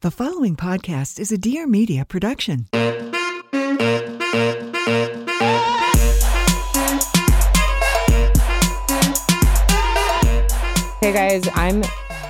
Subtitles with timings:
[0.00, 2.68] The following podcast is a Dear Media production.
[11.00, 11.82] Hey guys, I'm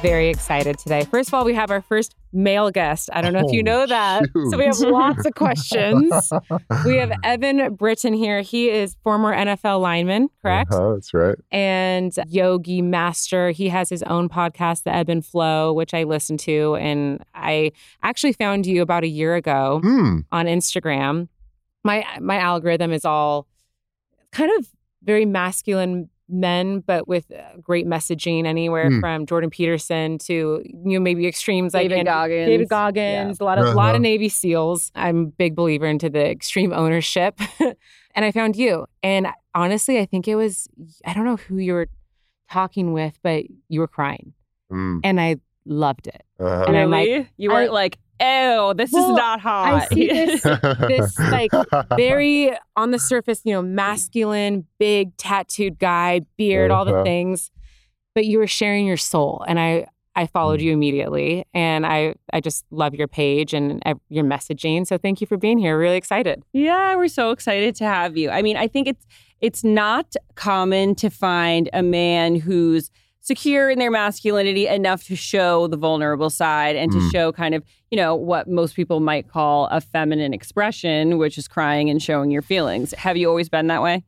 [0.02, 1.04] very excited today.
[1.04, 3.08] First of all, we have our first male guest.
[3.12, 4.24] I don't know if you Oh, know that.
[4.32, 4.50] shoot.
[4.50, 6.12] So we have lots of questions.
[6.86, 8.40] we have Eben Britton here.
[8.42, 10.72] He is former NFL lineman, correct?
[10.72, 11.36] Uh-huh, that's right.
[11.50, 13.50] And yogi master.
[13.50, 16.76] He has his own podcast, The Ebb and Flow, which I listen to.
[16.76, 20.18] And I actually found you about a year ago Hmm.
[20.30, 21.28] on Instagram.
[21.84, 23.46] My my algorithm is all
[24.32, 24.68] kind of
[25.02, 29.00] very masculine men, but with uh, great messaging, anywhere Hmm.
[29.00, 32.46] from Jordan Peterson to you know maybe extremes like David Andrew- Goggins.
[32.48, 34.90] David Goggins, a lot of a lot of Navy SEAls.
[34.94, 38.86] I'm a big believer into the extreme ownership, and I found you.
[39.02, 40.68] And honestly, I think it was
[41.04, 41.88] I don't know who you were
[42.50, 44.32] talking with, but you were crying,
[44.70, 44.98] Hmm.
[45.04, 46.22] and I loved it.
[46.40, 46.64] Uh-huh.
[46.68, 47.28] And I'm like, Really?
[47.36, 49.74] you weren't I- like, ew, this Well, is not hot.
[49.74, 50.42] I see this
[50.88, 51.50] this like
[51.96, 57.04] very on the surface, you know, masculine, big tattooed guy, beard, all the Uh-huh.
[57.04, 57.50] things.
[58.14, 60.62] But you were sharing your soul, and I I followed Mm.
[60.64, 64.84] you immediately, and I I just love your page and ev- your messaging.
[64.86, 65.78] So thank you for being here.
[65.78, 66.42] Really excited.
[66.52, 68.28] yeah, we're so excited to have you.
[68.30, 69.06] I mean, I think it's
[69.40, 72.90] it's not common to find a man who's
[73.28, 77.12] secure in their masculinity enough to show the vulnerable side and to Mm.
[77.12, 81.46] show kind of, you know, what most people might call a feminine expression, which is
[81.46, 82.92] crying and showing your feelings.
[82.94, 84.04] Have you always been that way?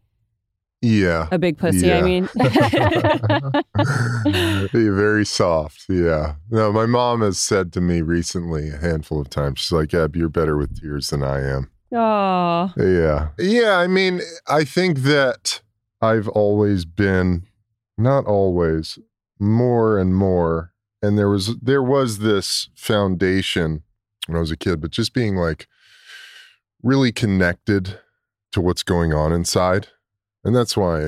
[0.82, 1.28] yeah.
[1.30, 2.26] A big pussy, I mean.
[4.72, 5.84] Very soft.
[5.88, 6.34] Yeah.
[6.50, 10.16] No, my mom has said to me recently a handful of times, she's like, Eb,
[10.16, 11.70] you're better with tears than I am.
[11.92, 12.72] oh.
[12.76, 13.28] Yeah.
[13.38, 13.76] Yeah.
[13.78, 15.60] I mean, I think that
[16.00, 17.46] I've always been,
[17.98, 18.98] not always,
[19.40, 20.72] more and more.
[21.02, 23.82] And there was there was this foundation
[24.26, 25.66] when I was a kid, but just being like
[26.82, 27.98] really connected
[28.52, 29.88] to what's going on inside.
[30.44, 31.00] And that's why,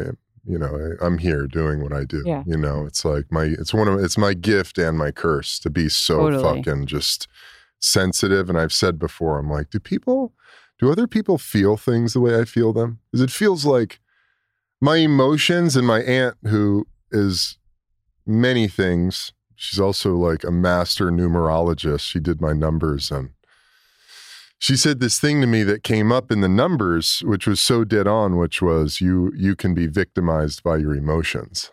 [0.44, 2.22] you know, I, I'm here doing what I do.
[2.24, 2.42] Yeah.
[2.46, 5.70] You know, it's like my it's one of it's my gift and my curse to
[5.70, 6.42] be so Totally.
[6.42, 7.28] fucking just
[7.80, 8.48] sensitive.
[8.48, 10.32] And I've said before, I'm like, do people
[10.78, 13.00] do other people feel things the way I feel them?
[13.10, 14.00] Because it feels like
[14.80, 17.56] my emotions and my aunt, who is
[18.26, 22.00] many things, she's also like a master numerologist.
[22.00, 23.30] She did my numbers and
[24.58, 27.82] she said this thing to me that came up in the numbers, which was so
[27.82, 31.70] dead on, which was you you can be victimized by your emotions.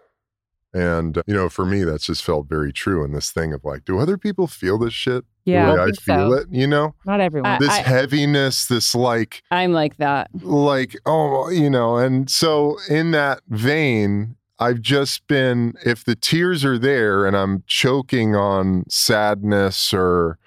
[0.74, 3.86] And you know, for me, that's just felt very true in this thing of like,
[3.86, 5.66] do other people feel this shit Yeah.
[5.68, 6.34] the I way I feel so.
[6.34, 6.48] it?
[6.52, 7.52] You know, Not everyone.
[7.54, 10.30] I- this heaviness, this like I'm like that.
[10.42, 16.64] like oh you know and so in that vein i've just been if the tears
[16.66, 20.38] are there and i'm choking on sadness or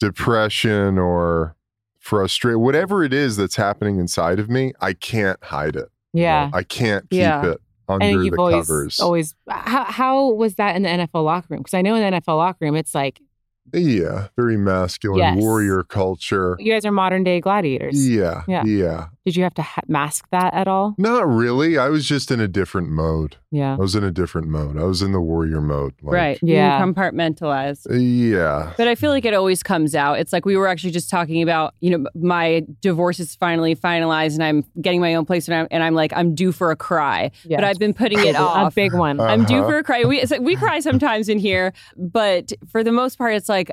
[0.00, 1.56] depression or
[1.98, 6.50] frustration whatever it is that's happening inside of me i can't hide it yeah.
[6.52, 7.52] i can't keep Yeah.
[7.52, 11.60] it under the always covers always how how was that in the NFL locker room?
[11.60, 13.20] Because I know in the NFL locker room, it's like
[13.72, 15.36] yeah very masculine Yes.
[15.38, 18.08] warrior culture you guys are modern day gladiators.
[18.08, 18.64] yeah Yeah.
[18.64, 20.94] yeah Did you have to ha- mask that at all?
[20.98, 23.74] not really i was just in a different mode Yeah.
[23.74, 26.38] i was in a different mode i was in the warrior mode like, right.
[26.42, 26.78] Yeah.
[26.78, 27.80] You compartmentalize.
[27.90, 30.18] yeah But I feel like it always comes out.
[30.20, 34.34] It's like we were actually just talking about, you know, my divorce is finally finalized
[34.34, 36.76] and I'm getting my own place and I'm, and I'm like, I'm due for a
[36.76, 37.30] cry.
[37.44, 37.56] Yeah.
[37.58, 38.72] But I've been putting it off.
[38.72, 39.18] a big one.
[39.20, 39.68] Uh, I'm due Uh-huh.
[39.68, 40.04] for a cry.
[40.04, 43.70] We, it's like, we cry sometimes in here, but for the most part, it's like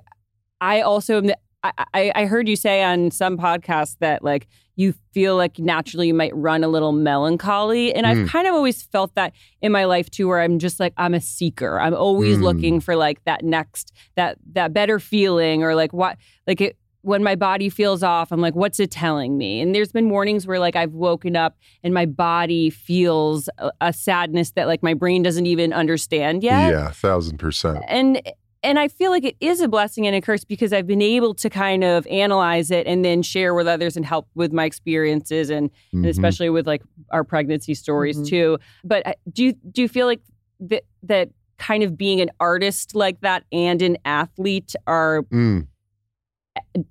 [0.61, 4.93] I also am the, I, I heard you say on some podcast that like you
[5.13, 8.27] feel like naturally you might run a little melancholy, and I've Mm.
[8.27, 11.21] kind of always felt that in my life too, where I'm just like I'm a
[11.21, 11.79] seeker.
[11.79, 12.41] I'm always Mm.
[12.41, 16.17] looking for like that next that that better feeling or like what
[16.47, 19.59] like it when my body feels off, I'm like, what's it telling me?
[19.59, 23.91] And there's been mornings where like I've woken up and my body feels a, a
[23.93, 26.71] sadness that like my brain doesn't even understand yet.
[26.71, 27.83] Yeah, thousand percent.
[27.89, 28.21] And
[28.63, 31.33] and I feel like it is a blessing and a curse because I've been able
[31.35, 35.49] to kind of analyze it and then share with others and help with my experiences
[35.49, 36.09] and, and Mhm.
[36.09, 36.81] especially with like
[37.11, 38.27] our pregnancy stories Mhm.
[38.27, 38.57] too.
[38.83, 40.21] But do you do you feel like
[40.61, 45.67] that that kind of being an artist like that and an athlete are Mm.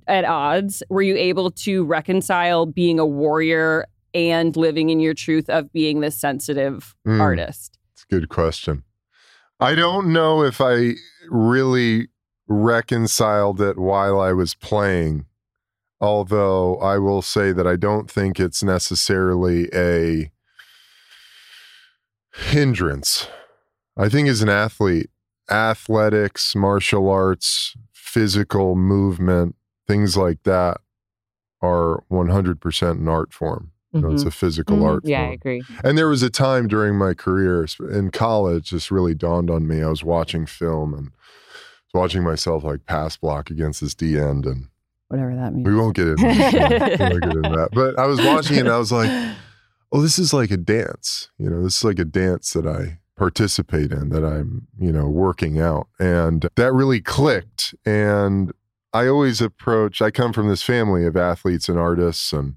[0.07, 0.83] at odds?
[0.89, 6.01] Were you able to reconcile being a warrior and living in your truth of being
[6.01, 7.21] this sensitive Mm.
[7.21, 7.79] artist?
[7.95, 8.83] It's a good question.
[9.63, 10.95] I don't know if I
[11.31, 12.09] really
[12.49, 15.27] reconciled it while I was playing,
[16.01, 20.33] although I will say that I don't think it's necessarily a
[22.33, 23.29] hindrance.
[23.97, 25.11] I think as an athlete,
[25.49, 29.55] athletics, martial arts, physical movement,
[29.87, 30.79] things like that
[31.61, 33.72] are 100% an art form.
[33.93, 34.29] You know, it's Mhm.
[34.29, 34.85] a physical Mhm.
[34.87, 35.63] art Yeah, I agree.
[35.85, 39.83] And there was a time during my career in college, this really dawned on me.
[39.83, 41.11] I was watching film and
[41.93, 44.69] watching myself like pass block against this D end, and
[45.09, 45.67] Whatever that means.
[45.69, 46.53] we won't get into, that.
[46.99, 47.69] we won't get into that.
[47.73, 49.11] But I was watching it, and I was like,
[49.93, 51.29] "Oh, this is like a dance.
[51.39, 55.07] You know, this is like a dance that I participate in, that I'm, you know,
[55.07, 57.75] working out." And that really clicked.
[57.85, 58.53] And
[58.95, 60.01] I always approach.
[60.01, 62.55] I come from this family of athletes and artists, and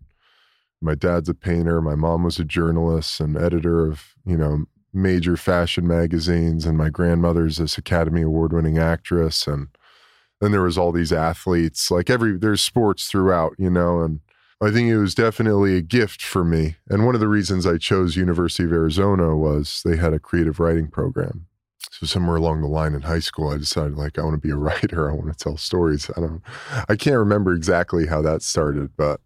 [0.85, 1.81] my dad's a painter.
[1.81, 6.65] My mom was a journalist and editor of, you know, major fashion magazines.
[6.65, 9.47] And my grandmother's this Academy Award winning actress.
[9.47, 9.67] And
[10.39, 14.19] then there was all these athletes, like every, there's sports throughout, you know, and
[14.61, 16.77] I think it was definitely a gift for me.
[16.89, 20.59] And one of the reasons I chose University of Arizona was they had a creative
[20.59, 21.47] writing program.
[21.91, 24.51] So somewhere along the line in high school, I decided like I want to be
[24.51, 25.09] a writer.
[25.09, 26.09] I want to tell stories.
[26.15, 26.41] I don't,
[26.89, 29.21] I can't remember exactly how that started, but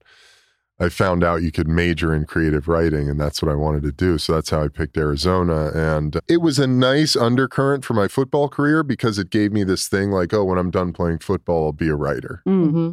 [0.79, 3.91] I found out you could major in creative writing, and that's what I wanted to
[3.91, 4.17] do.
[4.17, 5.71] So that's how I picked Arizona.
[5.73, 9.87] And it was a nice undercurrent for my football career because it gave me this
[9.87, 12.41] thing like, oh, when I'm done playing football, I'll be a writer.
[12.47, 12.71] Mm.
[12.71, 12.91] hmm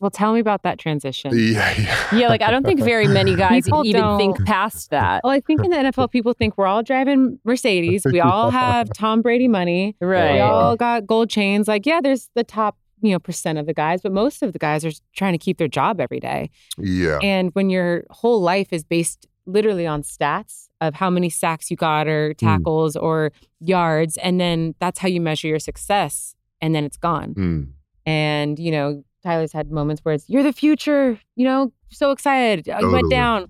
[0.00, 1.30] Well, tell me about that transition.
[1.34, 2.14] Yeah, yeah.
[2.14, 4.18] Yeah, like I don't think very many guys People even don't.
[4.18, 5.22] think past that.
[5.24, 8.04] Well, I think in the NFL, people think we're all driving Mercedes.
[8.04, 9.96] We all have Tom Brady money.
[10.00, 10.34] Right.
[10.34, 11.68] We all got gold chains.
[11.68, 14.58] Like, yeah, there's the top, you know, percent of the guys, but most of the
[14.58, 16.50] guys are trying to keep their job every day.
[16.78, 17.18] Yeah.
[17.22, 21.76] And when your whole life is based literally on stats of how many sacks you
[21.76, 23.30] got or tackles or
[23.60, 27.34] yards, and then that's how you measure your success, and then it's gone.
[27.34, 27.68] Mm.
[28.06, 32.66] And, you know, Tyler's had moments where it's, you're the future, you know, so excited.
[32.66, 32.92] You Totally.
[32.92, 33.48] went down.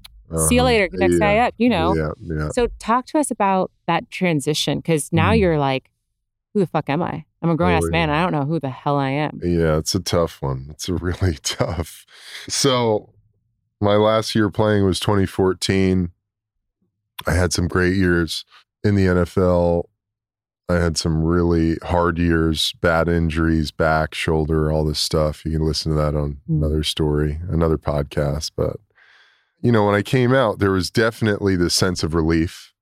[0.48, 0.66] See you Uh-huh.
[0.66, 0.88] later.
[0.92, 1.94] Next guy up, you know.
[1.94, 2.48] Yeah, yeah.
[2.50, 5.38] So talk to us about that transition because now Mhm.
[5.38, 5.90] you're like,
[6.54, 7.24] who the fuck am I?
[7.44, 8.08] I'm a grown ass man.
[8.10, 9.38] I don't know who the hell I am.
[9.42, 10.68] Yeah, it's a tough one.
[10.70, 12.06] It's a really tough.
[12.48, 13.10] So,
[13.80, 16.10] my last year playing was 2014.
[17.26, 18.44] I had some great years
[18.82, 19.84] in the NFL.
[20.70, 25.44] I had some really hard years, bad injuries, back, shoulder, all this stuff.
[25.44, 26.56] You can listen to that on Mm.
[26.64, 28.52] another story, another podcast.
[28.56, 28.76] But,
[29.60, 32.72] you know, when I came out, there was definitely this sense of relief.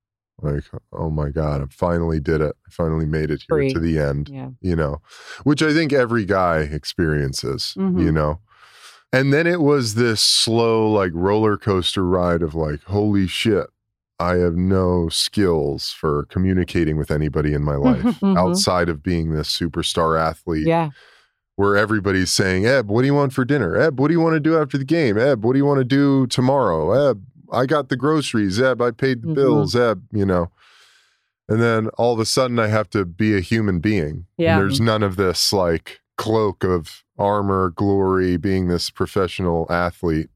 [0.43, 2.55] Like, oh my God, I finally did it.
[2.67, 3.73] I finally made it here Free.
[3.73, 4.51] to the end Yeah.
[4.61, 5.01] you know,
[5.45, 8.03] which I think every guy experiences, Mhm.
[8.03, 8.41] you know.
[9.13, 13.67] And then it was this slow, like roller coaster ride of like, holy shit,
[14.19, 18.39] I have no skills for communicating with anybody in my life Mhm.
[18.39, 20.91] outside of being this superstar athlete Yeah.
[21.57, 23.77] where everybody's saying, Eb, what do you want for dinner?
[23.77, 25.19] Eb, what do you want to do after the game?
[25.19, 27.11] Eb, what do you want to do tomorrow?
[27.11, 28.61] Eb, I got the groceries.
[28.61, 29.35] Eb, I paid the Mhm.
[29.35, 29.77] bills.
[29.77, 30.51] Eb, you know.
[31.49, 34.27] And then all of a sudden I have to be a human being.
[34.39, 34.55] Yeah.
[34.59, 40.31] And there's none of this like cloak of armor, glory, being this professional athlete.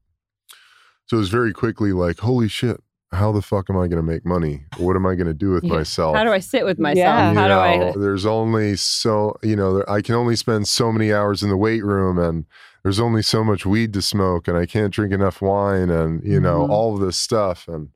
[1.05, 2.81] So it was very quickly like, holy shit,
[3.13, 4.65] how the fuck am I going to make money?
[4.77, 5.73] What am I going to do with Yeah.
[5.75, 6.17] myself?
[6.17, 6.97] How do I sit with myself?
[6.97, 7.31] Yeah.
[7.31, 7.93] You How do I?
[7.97, 9.83] There's only so you know.
[9.87, 12.45] I can only spend so many hours in the weight room, and
[12.87, 16.39] there's only so much weed to smoke, and I can't drink enough wine, and you
[16.39, 16.69] know Mhm.
[16.69, 17.67] all of this stuff.
[17.67, 17.89] And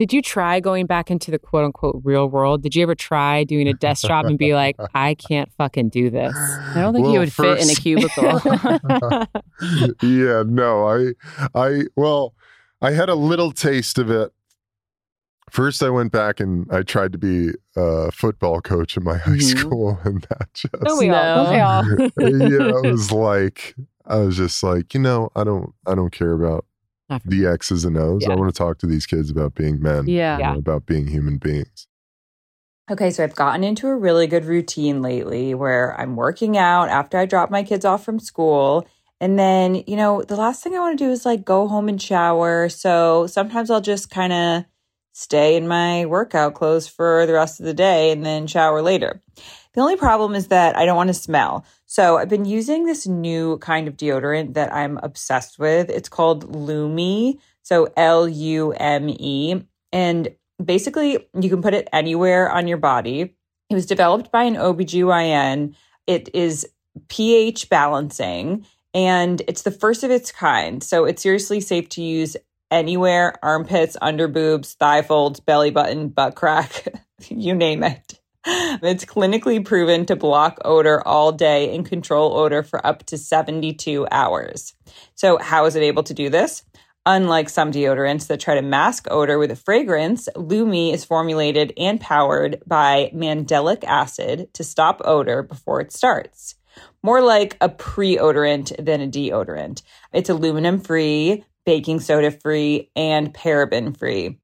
[0.00, 2.60] Did you try going back into the quote unquote real world?
[2.64, 6.10] Did you ever try doing a desk job and be like, I can't fucking do
[6.10, 6.34] this?
[6.34, 8.40] I don't think Well, you would fit in a cubicle.
[10.02, 11.12] yeah, no, I,
[11.54, 12.34] I, well,
[12.82, 14.32] I had a little taste of it
[15.54, 19.36] First, I went back and I tried to be a football coach in my high
[19.36, 19.56] Mhm.
[19.58, 21.44] school, and that just Don't we all?
[21.44, 21.84] Don't we all?
[22.18, 26.32] yeah, it was like I was just like, you know, I don't, I don't care
[26.32, 26.64] about
[27.24, 28.26] the X's and O's.
[28.26, 30.38] I want to talk to these kids about being men, Yeah.
[30.38, 31.86] you know, about being human beings.
[32.90, 37.16] Okay, so I've gotten into a really good routine lately where I'm working out after
[37.16, 38.86] I drop my kids off from school.
[39.20, 41.88] And then, you know, the last thing I want to do is like go home
[41.88, 42.68] and shower.
[42.68, 44.64] So sometimes I'll just kind of
[45.14, 49.22] stay in my workout clothes for the rest of the day and then shower later.
[49.72, 51.64] The only problem is that I don't want to smell.
[51.86, 55.88] So I've been using this new kind of deodorant that I'm obsessed with.
[55.88, 57.38] It's called Lume.
[57.62, 59.62] So L U M E.
[59.92, 63.34] And basically, you can put it anywhere on your body.
[63.70, 65.74] It was developed by an OBGYN.
[66.08, 66.66] It is
[67.08, 70.82] pH balancing and it's the first of its kind.
[70.82, 72.36] So it's seriously safe to use
[72.70, 76.86] anywhere armpits, under boobs, thigh folds, belly button, butt crack,
[77.28, 78.18] you name it.
[78.46, 84.06] It's clinically proven to block odor all day and control odor for up to 72
[84.10, 84.74] hours.
[85.14, 86.62] So, how is it able to do this?
[87.06, 92.00] Unlike some deodorants that try to mask odor with a fragrance, Lume is formulated and
[92.00, 96.54] powered by mandelic acid to stop odor before it starts.
[97.02, 99.82] More like a pre odorant than a deodorant.
[100.12, 104.38] It's aluminum free, baking soda free, and paraben free.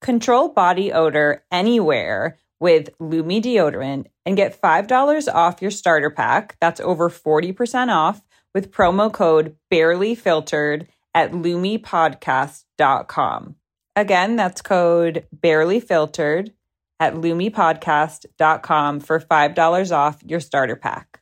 [0.00, 6.56] Control body odor anywhere with Lume deodorant and get $5 off your starter pack.
[6.60, 8.22] That's over 40% off
[8.54, 13.56] with promo code barely filtered at lumepodcast.com.
[13.94, 16.52] Again, that's code barely filtered
[17.00, 21.21] at lumepodcast.com for $5 off your starter pack.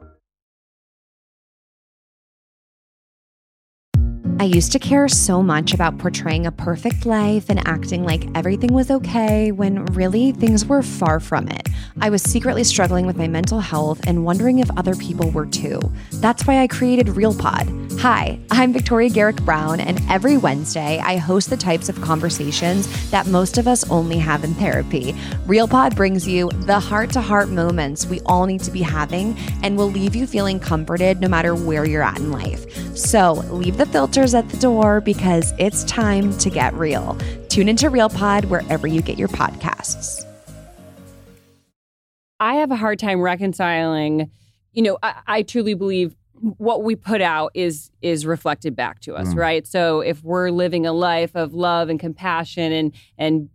[4.41, 8.73] I used to care so much about portraying a perfect life and acting like everything
[8.73, 11.69] was okay when really things were far from it.
[11.99, 15.79] I was secretly struggling with my mental health and wondering if other people were too.
[16.13, 17.90] That's why I created RealPod.
[18.01, 23.27] Hi, I'm Victoria Garrick Brown, and every Wednesday I host the types of conversations that
[23.27, 25.13] most of us only have in therapy.
[25.45, 29.77] RealPod brings you the heart to heart moments we all need to be having and
[29.77, 32.97] will leave you feeling comforted no matter where you're at in life.
[32.97, 37.19] So leave the filters at the door because it's time to get real.
[37.49, 40.25] Tune into RealPod wherever you get your podcasts.
[42.39, 44.31] I have a hard time reconciling.
[44.73, 46.15] You know, I, I truly believe
[46.57, 49.37] what we put out is is reflected back to us, Mm.
[49.37, 49.67] right?
[49.67, 53.49] So if we're living a life of love and compassion and and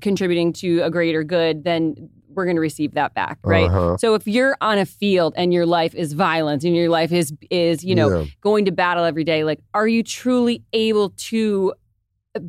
[0.00, 3.70] contributing to a greater good, then we're going to receive that back, right?
[3.70, 3.96] Uh-huh.
[3.96, 7.32] So if you're on a field and your life is violence and your life is
[7.50, 8.24] is you know Yeah.
[8.40, 11.72] going to battle every day, like are you truly able to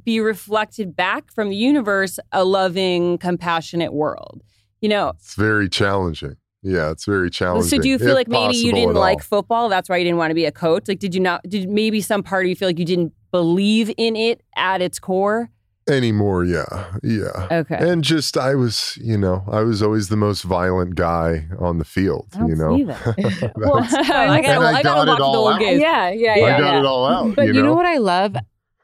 [0.04, 4.44] be reflected back from the universe a loving, compassionate world?
[4.82, 6.36] You know, It's very challenging.
[6.64, 7.70] Yeah, it's very challenging.
[7.70, 9.70] so do you feel like maybe you didn't like football?
[9.70, 10.88] That's why you didn't want to be a coach.
[10.88, 11.44] Like, did you not?
[11.48, 15.00] Did maybe some part of you feel like you didn't believe in it at its
[15.00, 15.50] core?
[15.90, 16.44] anymore?
[16.44, 16.66] Yeah,
[17.02, 17.48] yeah.
[17.50, 17.78] Okay.
[17.80, 21.86] And just I was, you know, I was always the most violent guy on the
[21.86, 22.28] field.
[22.36, 23.54] I don't you know, see that.
[23.56, 25.60] Well, I gotta, I I gotta got it watch the all old out.
[25.62, 25.82] games.
[25.82, 26.60] yeah, yeah, I yeah.
[26.60, 26.80] got yeah.
[26.80, 27.36] it all out.
[27.36, 27.68] But you you know?
[27.68, 28.36] know, what I love?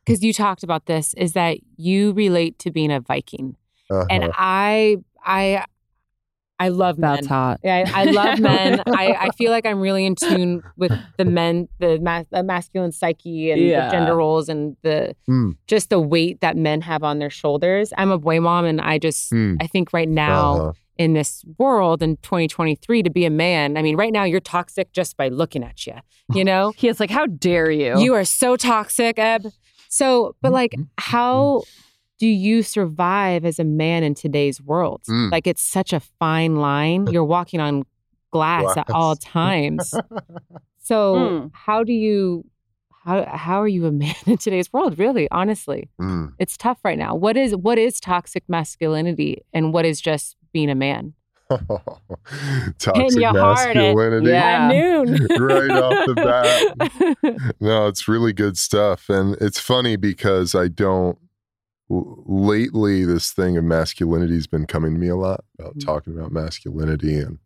[0.06, 3.56] Because you talked about this, is that you relate to being a Viking,
[3.89, 4.06] Uh-huh.
[4.10, 5.65] and I, I,
[6.65, 7.27] I love That's men.
[7.29, 7.60] hot.
[7.63, 8.82] Yeah, I, I love men.
[8.88, 12.91] I, I feel like I'm really in tune with the men, the, mas- the masculine
[12.91, 13.86] psyche and Yeah.
[13.86, 15.55] the gender roles and the Mm.
[15.67, 17.91] just the weight that men have on their shoulders.
[17.98, 19.58] I'm a boy mom, and I just Mm.
[19.62, 20.72] I think right now Uh-huh.
[20.98, 23.77] in this world in 2023 to be a man.
[23.77, 25.96] I mean, right now you're toxic just by looking at you.
[26.34, 28.00] You know, He is like, how dare you?
[28.00, 29.48] you are so toxic, Eb.
[29.89, 31.63] So, but like, how
[32.24, 35.01] do you survive as a man in today's world?
[35.10, 35.30] Mm.
[35.30, 37.08] Like, it's such a fine line.
[37.12, 37.84] You're walking on
[38.32, 39.94] glass at all times.
[40.86, 41.48] So, Hmm.
[41.53, 42.44] how do you
[43.06, 45.00] how how are you a man in today's world?
[45.00, 46.34] Really, honestly, Mm.
[46.39, 47.15] it's tough right now.
[47.15, 51.13] What is what is toxic masculinity, and what is just being a man?
[52.80, 54.34] Toxic your heart at- masculinity.
[54.34, 57.53] At noon, right off the bat.
[57.60, 59.10] No, it's really good stuff.
[59.10, 61.18] And it's funny because I don't,
[61.92, 65.86] l- lately, this thing of masculinity has been coming to me a lot about Mhm.
[65.86, 67.40] talking about masculinity and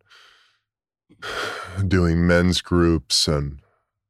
[1.88, 3.28] doing men's groups.
[3.28, 3.60] And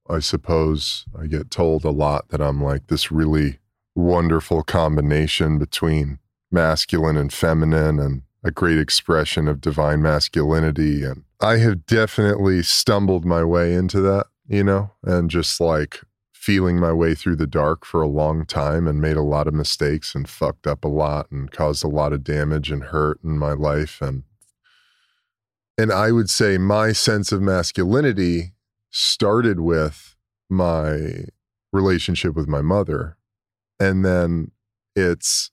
[0.08, 3.58] I suppose I get told a lot that I'm like this really
[3.94, 6.18] wonderful combination between
[6.50, 11.02] masculine and feminine and a great expression of divine masculinity.
[11.04, 16.00] And I have definitely stumbled my way into that, you know, and just like
[16.48, 19.52] feeling my way through the dark for a long time and made a lot of
[19.52, 23.38] mistakes and fucked up a lot and caused a lot of damage and hurt in
[23.38, 24.00] my life.
[24.00, 24.22] And
[25.76, 28.54] and I would say my sense of masculinity
[28.88, 30.16] started with
[30.48, 31.26] my
[31.70, 33.18] relationship with my mother.
[33.78, 34.52] And then
[34.96, 35.50] it's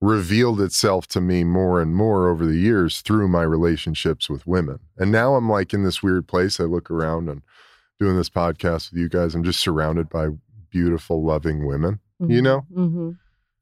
[0.00, 4.80] revealed itself to me more and more over the years through my relationships with women.
[4.98, 6.58] And now I'm like in this weird place.
[6.58, 7.42] I look around and
[7.98, 10.28] doing this podcast with you guys, I'm just surrounded by
[10.70, 12.60] beautiful, loving women, you know?
[12.72, 13.10] hmm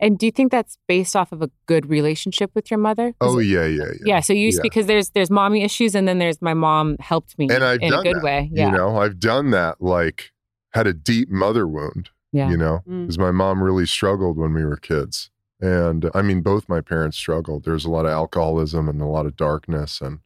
[0.01, 3.15] And do you think that's based off of a good relationship with your mother?
[3.21, 3.93] Oh, it- yeah, yeah, yeah.
[4.05, 4.21] yeah.
[4.21, 4.59] So you Yeah.
[4.63, 7.91] because there's there's mommy issues, and then there's my mom helped me And I've in
[7.91, 8.51] done a good that, way.
[8.53, 10.33] Yeah, You know, I've done that, like,
[10.73, 12.51] had a deep mother wound, yeah.
[12.51, 13.03] you know, Mm.
[13.07, 15.31] because my mom really struggled when we were kids.
[15.61, 17.65] And I mean, both my parents struggled.
[17.65, 20.01] There's a lot of alcoholism and a lot of darkness.
[20.01, 20.19] And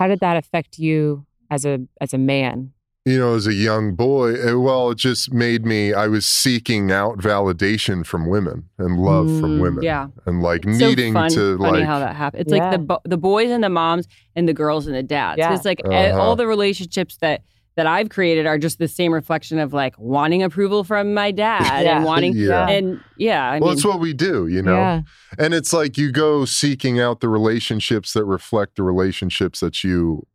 [0.00, 2.72] How did that affect you as a as a man?
[3.06, 7.18] You know, as a young boy, well, it just made me, I was seeking out
[7.18, 9.82] validation from women and love from Mm, women.
[9.82, 10.08] Yeah.
[10.26, 12.42] And like It's needing so fun, to funny like, how that happens.
[12.42, 12.62] It's Yeah.
[12.64, 15.38] like the bo- the boys and the moms and the girls and the dads.
[15.38, 15.54] Yeah.
[15.54, 16.20] It's like eh, Uh-huh.
[16.20, 17.42] all the relationships that
[17.76, 21.84] that I've created are just the same reflection of like wanting approval from my dad
[21.84, 21.96] Yeah.
[21.96, 22.68] and wanting Yeah.
[22.68, 23.48] and yeah.
[23.52, 24.74] I well, mean, it's what we do, you know?
[24.74, 25.00] Yeah.
[25.38, 30.26] And it's like you go seeking out the relationships that reflect the relationships that you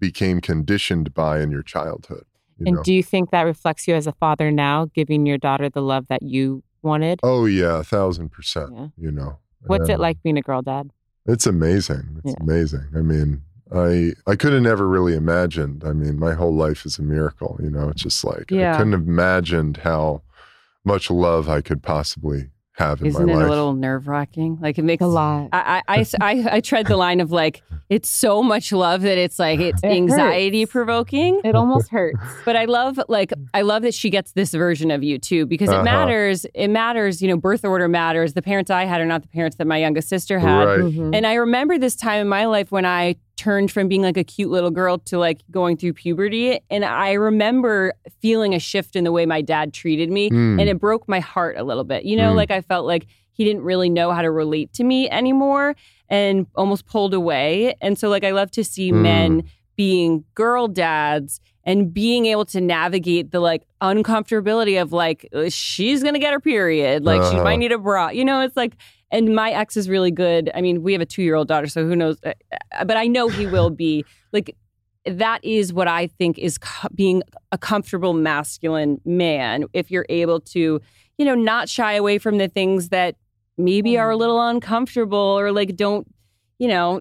[0.00, 2.24] became conditioned by in your childhood.
[2.58, 2.82] You And know?
[2.82, 6.06] do you think that reflects you as a father now, giving your daughter the love
[6.08, 7.20] that you wanted?
[7.22, 8.88] oh, yeah, a thousand percent, Yeah.
[8.98, 9.38] you know?
[9.66, 10.90] What's it like being a girl dad?
[11.26, 12.20] It's amazing.
[12.24, 12.42] It's Yeah.
[12.44, 12.84] amazing.
[12.94, 13.42] I mean,
[13.74, 15.82] I I could have never really imagined.
[15.84, 17.58] I mean, my whole life is a miracle.
[17.60, 20.22] You know, it's just like I couldn't have imagined how
[20.84, 23.46] much love I could possibly have in isn't my it life.
[23.46, 24.58] a little nerve wracking?
[24.60, 25.48] Like it makes A lot.
[25.52, 29.16] I, I, I, I, I tread the line of like it's so much love that
[29.18, 30.72] it's like it's It anxiety hurts.
[30.72, 31.40] provoking.
[31.44, 32.18] It almost hurts.
[32.44, 35.68] But I love like I love that she gets this version of you too because
[35.70, 35.80] Uh-huh.
[35.80, 36.46] it matters.
[36.54, 37.22] It matters.
[37.22, 38.34] You know, birth order matters.
[38.34, 40.64] The parents I had are not the parents that my youngest sister had.
[40.64, 40.80] Right.
[40.80, 41.14] Mhm.
[41.16, 44.24] And I remember this time in my life when I turned from being like a
[44.24, 46.58] cute little girl to like going through puberty.
[46.70, 50.30] And I remember feeling a shift in the way my dad treated me.
[50.30, 50.60] Mm.
[50.60, 52.04] And it broke my heart a little bit.
[52.04, 52.36] You know, Mm.
[52.36, 55.76] like I felt like he didn't really know how to relate to me anymore
[56.08, 57.74] and almost pulled away.
[57.82, 59.02] And so, like, I love to see Mm.
[59.02, 59.42] men
[59.76, 66.02] being girl dads and being able to navigate the like uncomfortability of like uh, she's
[66.02, 67.44] gonna get her period like she Uh-huh.
[67.44, 68.76] might need a bra you know it's like
[69.10, 70.50] and my ex is really good.
[70.54, 72.18] I mean we have a two-year-old daughter so who knows?
[72.24, 72.32] Uh,
[72.72, 74.04] uh, but i know he will be.
[74.32, 74.56] Like
[75.06, 80.40] that is what i think is co- being a comfortable masculine man if you're able
[80.40, 80.80] to
[81.16, 83.14] you know not shy away from the things that
[83.56, 86.06] maybe are a little uncomfortable or like don't
[86.58, 87.00] you know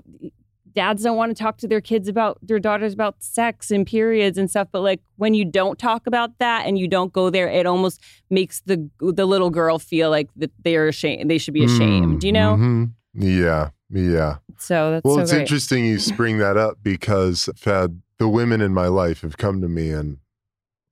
[0.75, 4.37] dads don't want to talk to their kids about their daughters about sex and periods
[4.37, 7.47] and stuff but like when you don't talk about that and you don't go there
[7.47, 11.63] it almost makes the the little girl feel like that they're ashamed they should be
[11.63, 12.91] ashamed you know Mhm.
[13.13, 13.69] Yeah.
[13.89, 14.37] Yeah.
[14.57, 15.41] so that's Well, so it's great.
[15.41, 19.61] interesting you bring that up because I've had the women in my life have come
[19.61, 20.17] to me and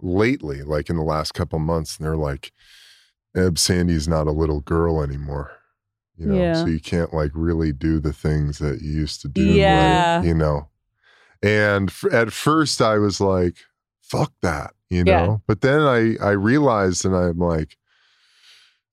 [0.02, 2.52] lately, like in the last couple months, and they're like,
[3.36, 5.52] Eb Sandy's not a little girl anymore.
[6.17, 6.54] You know, Yeah.
[6.54, 9.43] so you can't like really do the things that you used to do.
[9.43, 10.21] Yeah.
[10.21, 10.69] You know,
[11.41, 13.56] and f- at first I was like,
[14.02, 15.26] fuck that, you Yeah.
[15.26, 17.78] know, but then I, I realized and I'm like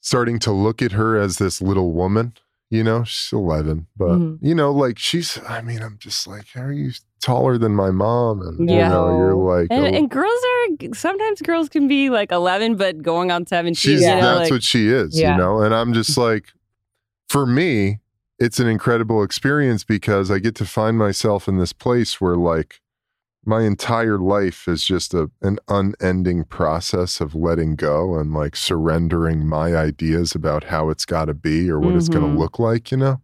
[0.00, 2.32] starting to look at her as this little woman,
[2.70, 4.38] you know, she's 11, but Mhm.
[4.40, 7.90] you know, like she's, I mean, I'm just like, how are you taller than my
[7.90, 8.40] mom?
[8.40, 8.84] And, Yeah.
[8.88, 12.76] you know, you're like, and, oh, and girls are sometimes girls can be like 11
[12.76, 15.32] but going on 17 she's, you know, that's like- what she is, Yeah.
[15.32, 15.60] you know?
[15.60, 16.44] And I'm just like,
[17.30, 18.00] for me,
[18.40, 22.80] it's an incredible experience because I get to find myself in this place where like
[23.44, 29.46] my entire life is just a an unending process of letting go and like surrendering
[29.46, 32.38] my ideas about how it's got to be or what it's going to mm-hmm.
[32.38, 33.22] look like, you know?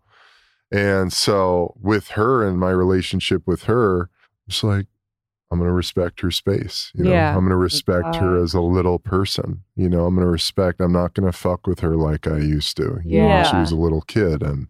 [0.71, 4.09] And so with her and my relationship with her,
[4.47, 4.87] it's like
[5.51, 6.91] I'm going to respect her space.
[6.95, 7.29] You know, Yeah.
[7.31, 9.63] I'm going to respect her as a little person.
[9.77, 12.39] You know, I'm going to respect, I'm not going to fuck with her like I
[12.39, 12.99] used to.
[13.05, 13.43] You know, Yeah.
[13.45, 14.43] she was a little kid.
[14.43, 14.69] And,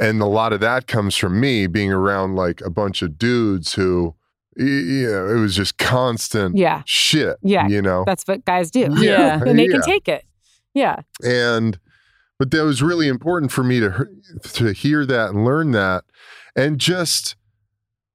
[0.00, 3.74] and a lot of that comes from me being around like a bunch of dudes
[3.74, 4.14] who,
[4.56, 6.82] you know, it was just constant Yeah.
[6.86, 7.36] shit.
[7.42, 7.68] Yeah.
[7.68, 8.88] You know, That's what guys do.
[8.98, 9.40] Yeah.
[9.46, 10.24] and they can take it.
[10.74, 10.96] Yeah.
[11.24, 11.78] and
[12.38, 14.08] but that was really important for me to
[14.52, 16.04] to hear that and learn that
[16.54, 17.34] and just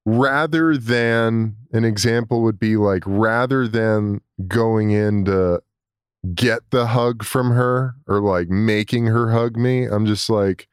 [0.05, 5.61] rather than an example would be like rather than going in to
[6.35, 10.67] get the hug from her or like making her hug me i'm just like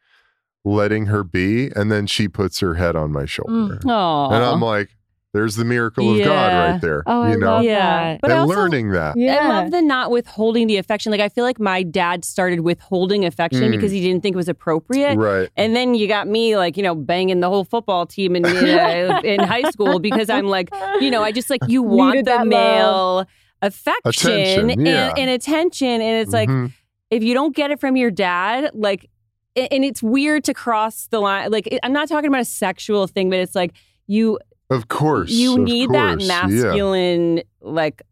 [0.65, 3.29] letting her be and then she puts her head on my mm.
[3.29, 3.81] shoulder.
[3.87, 4.91] Oh, and i'm like
[5.35, 7.79] there's the miracle of god right there Oh, I you know love yeah.
[8.15, 8.21] that.
[8.23, 9.39] But and also, learning that Yeah.
[9.43, 11.13] I love the not withholding the affection.
[11.13, 13.73] Like I feel like my dad started withholding affection Mm.
[13.73, 15.17] because he didn't think it was appropriate.
[15.17, 18.47] right And then you got me like, you know, banging the whole football team in
[18.47, 22.25] uh, in high school because I'm like, you know, I just like you want Needed
[22.27, 23.27] the that male
[23.61, 25.11] affection Attention, yeah.
[25.11, 26.01] and, and attention.
[26.01, 26.73] And it's like Mhm.
[27.11, 29.11] if you don't get it from your dad, like
[29.57, 31.51] and it's weird to cross the line.
[31.51, 33.73] Like I'm not talking about a sexual thing, but it's like
[34.07, 34.39] you
[34.71, 36.47] of course you of need that course, yeah.
[36.47, 38.03] masculine like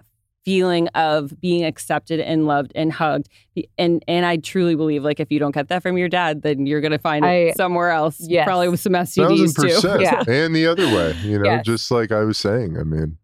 [0.44, 3.28] feeling of being accepted and loved and hugged
[3.78, 6.66] and and i truly believe like if you don't get that from your dad then
[6.66, 8.44] you're gonna find it somewhere else Yes.
[8.46, 10.22] probably with some thousand stds too Yeah.
[10.28, 11.64] and the other way you know Yes.
[11.66, 13.18] just like i was saying i mean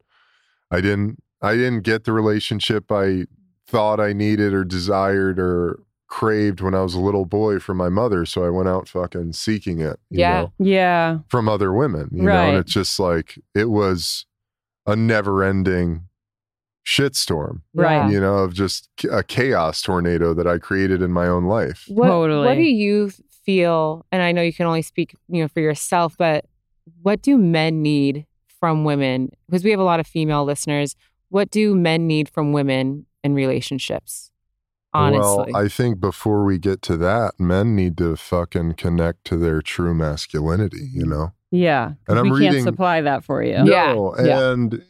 [0.72, 3.26] i didn't i didn't get the relationship i
[3.68, 5.78] thought i needed or desired or
[6.18, 9.32] craved when i was a little boy from my mother so i went out fucking
[9.32, 10.40] seeking it you Yeah.
[10.42, 14.26] know, yeah from other women you know and it's just like it was
[14.86, 16.08] a never ending
[16.86, 18.10] shitstorm Right.
[18.10, 22.08] you know of just a chaos tornado that i created in my own life What,
[22.08, 22.46] Totally.
[22.46, 23.10] What do you
[23.44, 24.04] feel?
[24.12, 26.44] And I know you can only speak, you know, for yourself, but
[27.02, 28.24] what do men need
[28.60, 29.30] from women?
[29.48, 30.94] Because we have a lot of female listeners.
[31.28, 34.30] What do men need from women in relationships?
[34.94, 39.36] Honestly, Well, I think before we get to that, men need to fucking connect to
[39.36, 41.32] their true masculinity, you know?
[41.50, 41.92] Yeah.
[42.08, 44.50] And I'm we reading- can't supply that for you Yeah, No, yeah.
[44.52, 44.82] and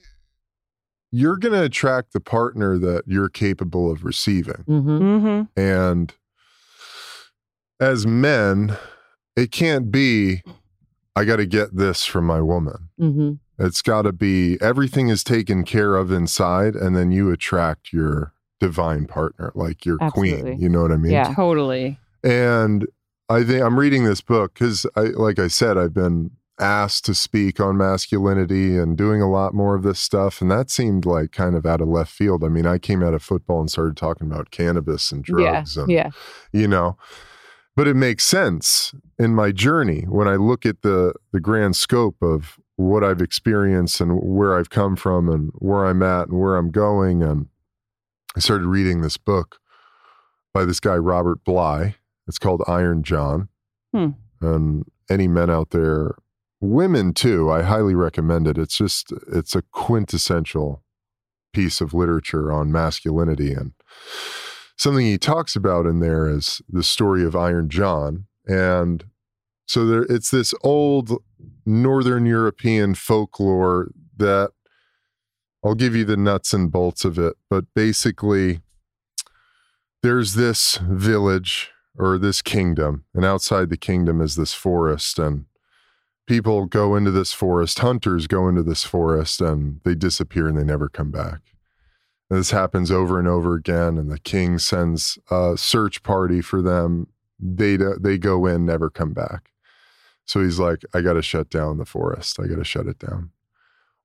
[1.11, 4.65] you're going to attract the partner that you're capable of receiving.
[4.69, 4.91] mm-hmm.
[4.91, 5.61] mm-hmm.
[5.61, 6.15] And
[7.79, 8.77] as men,
[9.37, 10.43] it can't be,
[11.15, 12.89] I got to get this from my woman.
[13.01, 13.33] Mm-hmm.
[13.65, 18.32] It's got to be everything is taken care of inside, and then you attract your
[18.63, 20.43] divine partner, like your Absolutely.
[20.43, 20.61] queen.
[20.61, 21.11] You know what I mean?
[21.11, 21.35] Yeah.
[21.35, 22.87] totally And
[23.29, 27.15] I think I'm reading this book because, I, like I said, I've been asked to
[27.15, 30.41] speak on masculinity and doing a lot more of this stuff.
[30.41, 32.45] And that seemed like kind of out of left field.
[32.45, 35.75] I mean, I came out of football and started talking about cannabis and drugs.
[35.75, 35.83] Yeah.
[35.83, 36.11] and, Yeah.
[36.53, 36.97] You know,
[37.75, 42.23] but it makes sense in my journey when I look at the the grand scope
[42.23, 46.57] of what I've experienced and where I've come from and where I'm at and where
[46.57, 47.23] I'm going.
[47.23, 47.47] And
[48.37, 49.59] I started reading this book
[50.55, 51.97] by this guy Robert Bly.
[52.27, 53.49] It's called Iron John.
[53.95, 54.11] Hmm.
[54.41, 56.15] And any men out there,
[56.61, 58.59] women too, I highly recommend it.
[58.59, 60.83] It's just it's a quintessential
[61.53, 63.73] piece of literature on masculinity and
[64.77, 69.05] something he talks about in there is the story of Iron John and
[69.67, 71.23] so there it's this old
[71.67, 74.53] northern European folklore that
[75.65, 78.61] I'll give you the nuts and bolts of it, but basically
[80.03, 85.45] there's this village or this kingdom, and outside the kingdom is this forest, and
[86.27, 90.65] people go into this forest, hunters go into this forest, and they disappear and they
[90.65, 91.41] never come back.
[92.31, 96.63] And this happens over and over again, and the king sends a search party for
[96.63, 97.09] them.
[97.39, 99.51] They they go in, never come back.
[100.25, 102.41] So he's like, I got to shut down the forest.
[102.41, 103.33] I got to shut it down.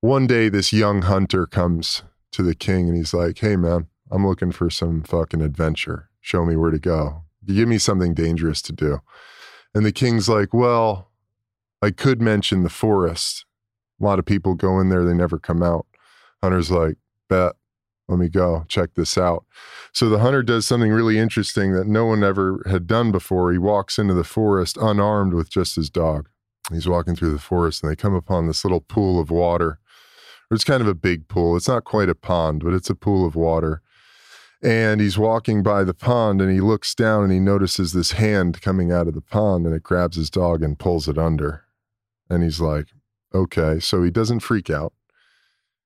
[0.01, 4.27] One day, this young hunter comes to the king and he's like, Hey, man, I'm
[4.27, 6.09] looking for some fucking adventure.
[6.21, 7.23] Show me where to go.
[7.45, 8.99] Give me something dangerous to do.
[9.73, 11.09] And the king's like, Well,
[11.81, 13.45] I could mention the forest.
[13.99, 15.87] A lot of people go in there, they never come out.
[16.43, 17.53] Hunter's like, Bet,
[18.07, 18.65] let me go.
[18.67, 19.45] Check this out.
[19.93, 23.51] So the hunter does something really interesting that no one ever had done before.
[23.51, 26.29] He walks into the forest unarmed with just his dog.
[26.71, 29.79] He's walking through the forest and they come upon this little pool of water.
[30.49, 31.57] It's kind of a big pool.
[31.57, 33.81] It's not quite a pond, but it's a pool of water.
[34.63, 38.61] And he's walking by the pond and he looks down and he notices this hand
[38.61, 41.65] coming out of the pond and it grabs his dog and pulls it under.
[42.29, 42.87] And he's like,
[43.33, 43.79] okay.
[43.79, 44.93] So he doesn't freak out.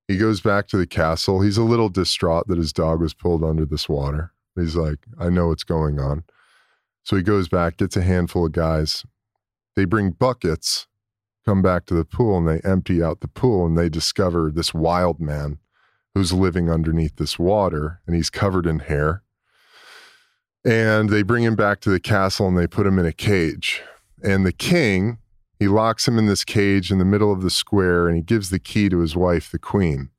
[0.07, 1.41] He goes back to the castle.
[1.41, 4.31] He's a little distraught that his dog was pulled under this water.
[4.55, 6.23] He's like, I know what's going on.
[7.03, 9.05] So he goes back, gets a handful of guys.
[9.75, 10.87] They bring buckets
[11.45, 14.73] come back to the pool and they empty out the pool and they discover this
[14.73, 15.59] wild man
[16.13, 19.23] who's living underneath this water and he's covered in hair.
[20.63, 23.81] And they bring him back to the castle and they put him in a cage.
[24.23, 25.17] And the king,
[25.57, 28.49] he locks him in this cage in the middle of the square and he gives
[28.49, 30.09] the key to his wife, the queen.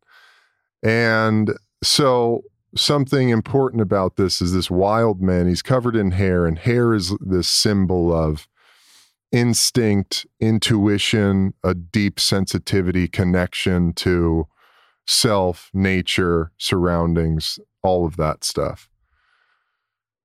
[0.82, 2.42] And so,
[2.76, 7.14] something important about this is this wild man, he's covered in hair, and hair is
[7.20, 8.48] this symbol of
[9.32, 14.46] instinct, intuition, a deep sensitivity, connection to
[15.06, 18.88] self, nature, surroundings, all of that stuff.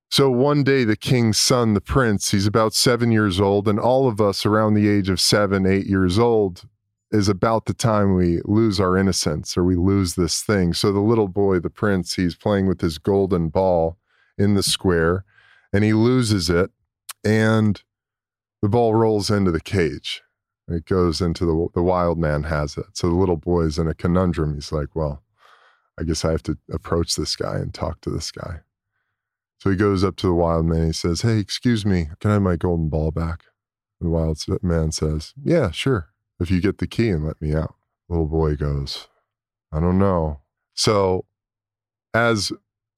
[0.10, 4.08] So one day, the king's son, the prince, he's about seven years old, and all
[4.08, 6.64] of us around the age of seven, eight years old
[7.12, 10.74] is about the time we lose our innocence or we lose this thing.
[10.74, 13.98] So the little boy, the prince, he's playing with his golden ball
[14.38, 15.24] in the square
[15.74, 16.72] and he loses it,
[17.26, 17.82] and
[18.62, 20.22] the ball rolls into the cage.
[20.68, 22.86] It goes into the the wild man has it.
[22.94, 24.56] So the little boy's in a conundrum.
[24.56, 25.24] He's like, well,
[26.00, 28.62] I guess I have to approach this guy and talk to this guy.
[29.60, 30.88] So he goes up to the wild man.
[30.88, 33.46] He says, "Hey, excuse me, can I have my golden ball back?"
[34.00, 36.10] The wild man says, "Yeah, sure.
[36.40, 37.76] If you get the key and let me out."
[38.08, 39.08] The little boy goes,
[39.72, 40.42] "I don't know."
[40.76, 41.26] So,
[42.14, 42.52] as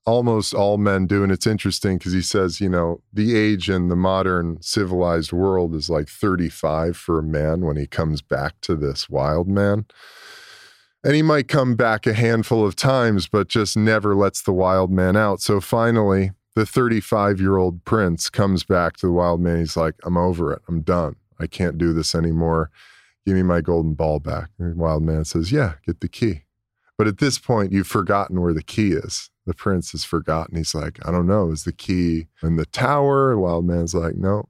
[0.06, 1.24] almost all men do.
[1.24, 5.76] And it's interesting because he says, you know, the age in the modern civilized world
[5.76, 9.86] is like 35 for a man when he comes back to this wild man.
[11.04, 14.92] And he might come back a handful of times, but just never lets the wild
[14.92, 15.42] man out.
[15.42, 19.60] So finally, the 35 year old prince comes back to the wild man.
[19.60, 20.62] He's like, I'm over it.
[20.68, 21.16] I'm done.
[21.40, 22.70] I can't do this anymore.
[23.26, 24.50] Give me my golden ball back.
[24.58, 26.44] And the wild man says, Yeah, get the key.
[26.98, 30.56] But at this point, you've forgotten where the key is the prince has forgotten.
[30.56, 33.36] He's like, I don't know, is the key in the tower?
[33.36, 34.48] Wild man's like, no.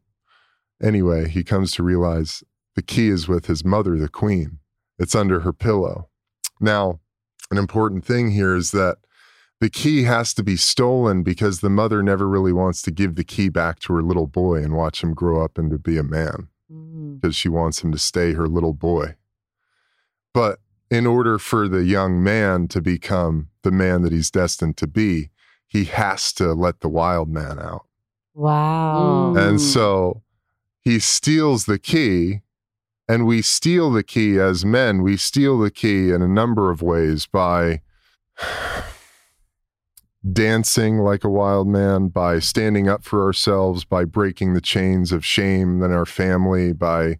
[0.83, 2.43] Anyway, he comes to realize
[2.75, 4.59] the key is with his mother, the queen.
[4.99, 6.09] It's under her pillow.
[6.59, 6.99] Now,
[7.49, 8.97] an important thing here is that
[9.61, 13.23] the key has to be stolen because the mother never really wants to give the
[13.23, 16.03] key back to her little boy and watch him grow up and to be a
[16.03, 17.39] man because mm.
[17.39, 19.15] she wants him to stay her little boy.
[20.33, 20.59] But
[20.89, 25.29] in order for the young man to become the man that he's destined to be,
[25.67, 27.85] he has to let the wild man out.
[28.33, 29.35] Wow.
[29.35, 29.59] And mm.
[29.59, 30.23] so
[30.81, 32.41] he steals the key,
[33.07, 35.03] and we steal the key as men.
[35.03, 37.81] We steal the key in a number of ways by
[40.33, 45.25] dancing like a wild man, by standing up for ourselves, by breaking the chains of
[45.25, 47.19] shame in our family, by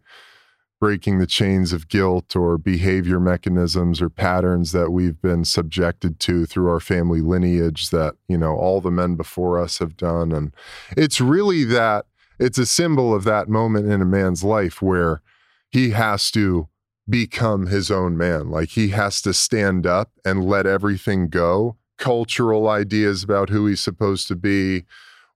[0.79, 6.45] breaking the chains of guilt or behavior mechanisms or patterns that we've been subjected to
[6.45, 10.31] through our family lineage that you know all the men before us have done.
[10.31, 10.53] And
[10.95, 12.05] it's really that
[12.39, 15.21] it's a symbol of that moment in a man's life where
[15.69, 16.69] he has to
[17.09, 18.49] become his own man.
[18.49, 21.75] Like he has to stand up and let everything go.
[21.97, 24.85] Cultural ideas about who he's supposed to be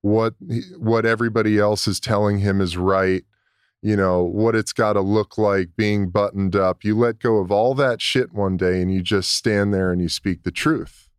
[0.01, 0.33] what
[0.77, 3.23] what everybody else is telling him is right
[3.83, 6.85] you know, what it's got to look like being buttoned up.
[6.85, 10.01] You let go of all that shit one day and you just stand there and
[10.01, 11.09] you speak the truth.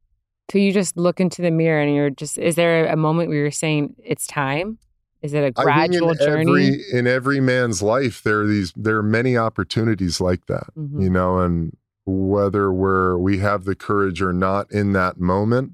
[0.50, 3.38] So you just look into the mirror and you're just, is there a moment where
[3.38, 4.78] you're saying it's time?
[5.20, 6.50] Is it a gradual in journey?
[6.50, 11.02] Every, in every man's life, there are these, there are many opportunities like that, mm-hmm.
[11.02, 15.72] you know, and whether we're, we have the courage or not in that moment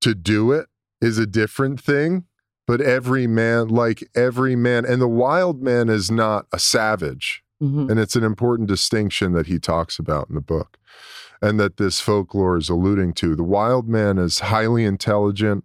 [0.00, 0.66] to do it
[1.02, 2.24] is a different thing
[2.70, 7.42] but every man, like every man, and the wild man is not a savage.
[7.60, 7.90] Mm-hmm.
[7.90, 10.78] And it's an important distinction that he talks about in the book
[11.42, 13.34] and that this folklore is alluding to.
[13.34, 15.64] The wild man is highly intelligent,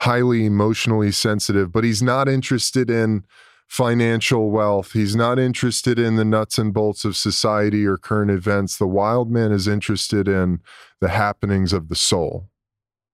[0.00, 3.22] highly emotionally sensitive, but he's not interested in
[3.68, 4.94] financial wealth.
[4.94, 8.78] He's not interested in the nuts and bolts of society or current events.
[8.78, 10.58] The wild man is interested in
[11.00, 12.48] the happenings of the soul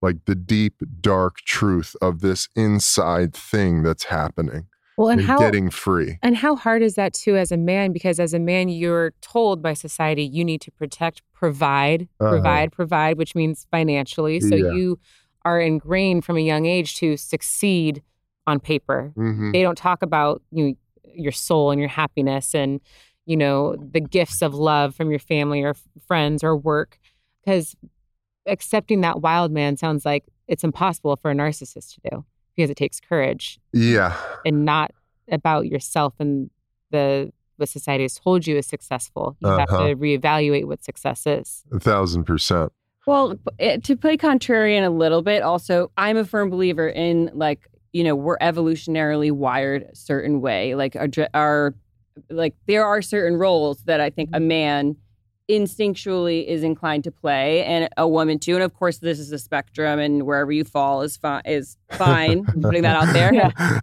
[0.02, 4.66] like the deep, dark truth of this inside thing that's happening.
[4.98, 6.18] Well, and, and how getting free.
[6.22, 7.92] And how hard is that too as a man?
[7.92, 12.30] Because as a man, you're told by society you need to protect, provide, uh-huh.
[12.30, 14.40] provide, provide, which means financially.
[14.40, 14.72] So yeah.
[14.72, 14.98] you
[15.44, 18.02] are ingrained from a young age to succeed
[18.46, 19.12] on paper.
[19.16, 19.52] Mm-hmm.
[19.52, 20.74] They don't talk about you know,
[21.14, 22.80] your soul and your happiness and
[23.24, 25.74] you know the gifts of love from your family or
[26.06, 26.98] friends or work
[27.44, 27.76] because
[28.46, 32.24] accepting that wild man sounds like it's impossible for a narcissist to do
[32.56, 33.58] because it takes courage.
[33.72, 34.16] Yeah.
[34.44, 34.92] And not
[35.30, 36.50] about yourself and
[36.90, 39.36] the what society has told you is successful.
[39.40, 39.58] You uh-huh.
[39.58, 39.94] have to uh-huh.
[39.94, 41.64] reevaluate what success is.
[41.72, 42.72] A thousand percent.
[43.06, 48.04] Well, to play contrarian a little bit, also, I'm a firm believer in like, you
[48.04, 50.76] know, we're evolutionarily wired a certain way.
[50.76, 51.74] Like our, our
[52.30, 54.96] like there are certain roles that I think a man
[55.50, 58.54] instinctually is inclined to play and a woman too.
[58.54, 62.44] And of course this is a spectrum and wherever you fall is fine is fine.
[62.62, 63.32] Putting that out there.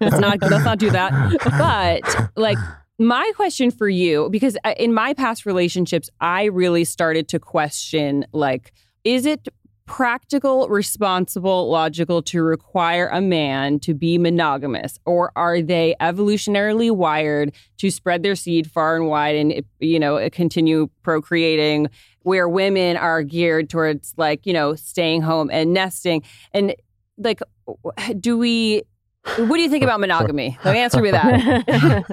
[0.02, 1.12] Let's not let's not do that.
[1.58, 2.58] But like
[3.00, 8.26] my question for you because uh, in my past relationships i really started to question
[8.34, 8.74] like
[9.06, 9.48] is it
[9.90, 17.52] practical, responsible, logical to require a man to be monogamous, or are they evolutionarily wired
[17.80, 21.88] to spread their seed far and wide and you know continue procreating?
[22.22, 26.22] Where women are geared towards like you know staying home and nesting,
[26.54, 26.76] and
[27.18, 27.42] like,
[28.20, 28.84] do we?
[29.38, 30.58] What do you think about monogamy?
[30.64, 32.06] Like, answer me that.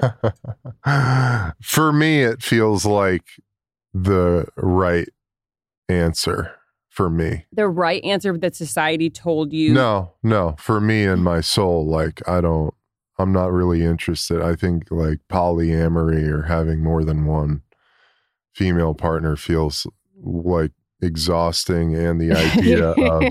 [1.61, 3.23] For me, it feels like
[3.93, 5.09] the right
[5.89, 6.56] answer
[6.97, 7.45] for me.
[7.53, 9.71] The right answer that society told you?
[9.71, 10.55] No, no.
[10.57, 12.73] For me and my soul, like I don't
[13.19, 14.41] I'm not really interested.
[14.41, 17.61] I think like polyamory or having more than one
[18.55, 19.85] female partner feels
[20.19, 23.23] like exhausting and the idea of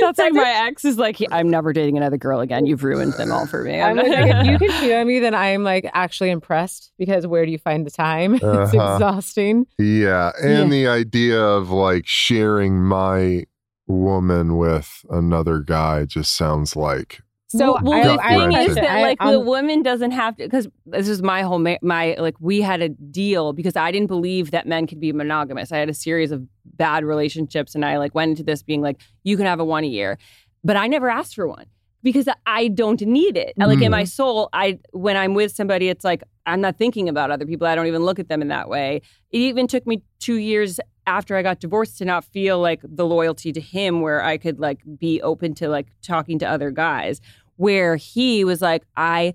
[0.00, 2.66] that's like my ex is like i'm never dating another girl again.
[2.66, 3.80] You've ruined them all for me.
[3.80, 7.46] I'm like, if you can cheat on me then i'm like actually impressed because where
[7.46, 8.34] do you find the time?
[8.42, 8.94] It's Uh-huh.
[8.94, 9.66] exhausting.
[9.78, 13.44] Yeah and the idea of like sharing my
[13.86, 18.74] woman with another guy just sounds like so well, well, I, the thing I, is
[18.74, 22.14] that like the I'm- woman doesn't have to because this is my whole ma- my
[22.18, 25.72] like we had a deal because I didn't believe that men could be monogamous.
[25.72, 29.00] I had a series of bad relationships and I like went into this being like
[29.24, 30.18] you can have a one a year,
[30.62, 31.66] but I never asked for one
[32.02, 33.54] because I don't need it.
[33.56, 37.30] Like in my soul, I when I'm with somebody, it's like I'm not thinking about
[37.30, 37.66] other people.
[37.66, 39.00] I don't even look at them in that way.
[39.30, 43.06] It even took me two years after I got divorced to not feel like the
[43.06, 47.20] loyalty to him where I could like be open to like talking to other guys.
[47.56, 49.34] Where he was like, I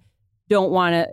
[0.49, 1.09] don't want to.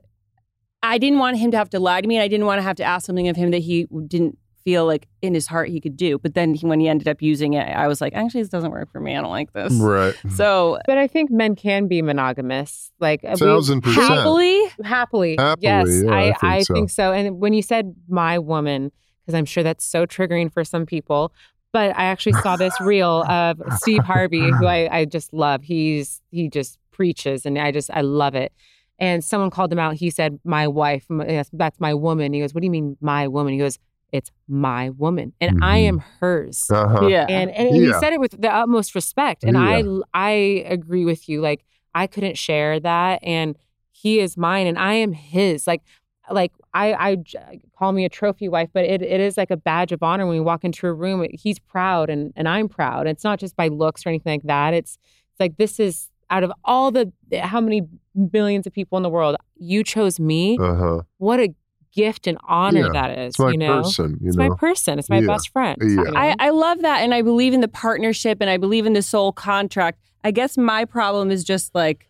[0.82, 2.62] I didn't want him to have to lie to me, and I didn't want to
[2.62, 5.80] have to ask something of him that he didn't feel like in his heart he
[5.80, 6.18] could do.
[6.18, 8.70] But then he, when he ended up using it, I was like, actually, this doesn't
[8.70, 9.16] work for me.
[9.16, 9.72] I don't like this.
[9.74, 10.14] right.
[10.30, 14.06] So but i think men can be monogamous like we- Thousand percent.
[14.06, 16.74] happily, happily, Happily, yes yeah, I i think i so.
[16.74, 20.64] think so and when you said my woman because i'm sure that's so triggering for
[20.64, 21.32] some people
[21.72, 25.62] but i actually saw this reel of steve harvey who I, I just love.
[25.62, 28.52] He's he just preaches and i just i love it.
[28.98, 29.94] And someone called him out.
[29.94, 32.34] He said my wife m- yes, that's my woman.
[32.34, 33.54] He goes what do you mean my woman?
[33.54, 33.78] He goes
[34.12, 35.88] it's my woman and i Mhm.
[35.88, 36.66] am hers.
[36.70, 37.06] Uh-huh.
[37.06, 37.24] yeah.
[37.28, 37.98] and and he Yeah.
[38.00, 40.30] said it with the utmost respect and i i
[40.66, 41.40] agree with you.
[41.40, 43.56] Like i couldn't share that and
[43.92, 45.66] he is mine and i am his.
[45.66, 45.82] Like
[46.30, 49.56] like i i j- call me a trophy wife but it, it is like a
[49.56, 53.06] badge of honor when we walk into a room he's proud and and i'm proud
[53.06, 54.98] it's not just by looks or anything like that it's
[55.30, 57.82] it's like this is out of all the how many
[58.30, 61.02] billions of people in the world you chose me Uh-huh.
[61.18, 61.54] what a
[61.92, 62.88] gift and honor Yeah.
[62.92, 64.48] that is It's my you know person, you it's know.
[64.50, 65.26] my person it's my Yeah.
[65.26, 66.02] best friend Yeah.
[66.14, 67.00] I, I love that.
[67.00, 69.98] And I believe in the partnership and I believe in the soul contract.
[70.22, 72.08] I guess my problem is just like,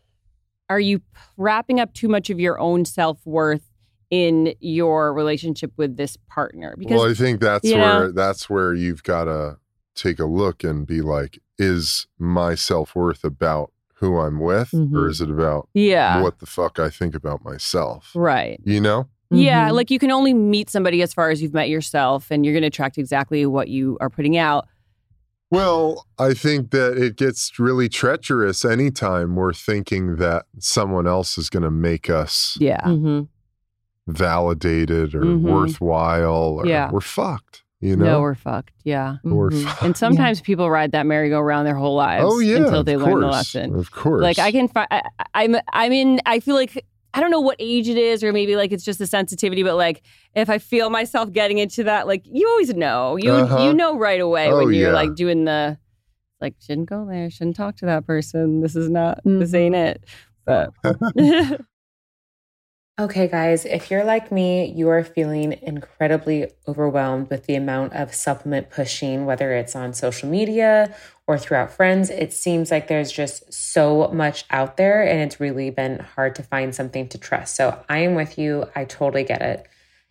[0.69, 1.01] are you
[1.39, 3.70] wrapping up too much of your own self worth
[4.11, 6.75] in your relationship with this partner?
[6.79, 9.59] Because well, I think that's where know- that's where you've got to
[9.95, 14.79] take a look and be like, is my self worth about who I'm with, or
[14.79, 15.11] Mhm.
[15.11, 18.11] is it about yeah, what the fuck I think about myself?
[18.15, 18.59] right.
[18.65, 19.09] You know?
[19.31, 19.75] Yeah, Mhm.
[19.75, 22.63] like you can only meet somebody as far as you've met yourself, and you're going
[22.63, 24.67] to attract exactly what you are putting out.
[25.51, 31.51] Well, I think that it gets really treacherous anytime we're thinking that someone else is
[31.51, 32.81] going to make us Yeah.
[32.83, 33.29] Mhm.
[34.11, 35.41] Validated or Mhm.
[35.43, 36.59] worthwhile.
[36.61, 36.91] Or Yeah.
[36.91, 37.63] We're fucked.
[37.81, 38.05] You know?
[38.05, 38.73] No, we're fucked.
[38.85, 39.17] Yeah.
[39.25, 39.65] We're Mhm.
[39.65, 39.83] fucked.
[39.83, 42.57] And sometimes people ride that merry-go-round their whole lives oh, yeah.
[42.59, 43.75] until they learn the lesson.
[43.75, 44.23] Of course.
[44.23, 45.03] Like I can find, I,
[45.35, 46.21] I'm, I'm in.
[46.27, 49.01] I feel like I don't know what age it is, or maybe like it's just
[49.01, 49.63] a sensitivity.
[49.63, 50.03] But like
[50.37, 53.63] if I feel myself getting into that, like you always know, you Uh-huh.
[53.65, 54.95] you know right away Oh, when you're yeah.
[54.95, 55.79] like doing the,
[56.41, 58.61] like shouldn't go there, shouldn't talk to that person.
[58.61, 60.05] This is not, this ain't it.
[60.47, 60.71] But
[63.01, 68.13] Okay, guys, if you're like me, you are feeling incredibly overwhelmed with the amount of
[68.15, 70.95] supplement pushing, whether it's on social media
[71.27, 72.11] or throughout friends.
[72.11, 76.43] It seems like there's just so much out there, and it's really been hard to
[76.43, 77.57] find something to trust.
[77.57, 78.67] So I am with you.
[78.77, 79.67] I totally get it.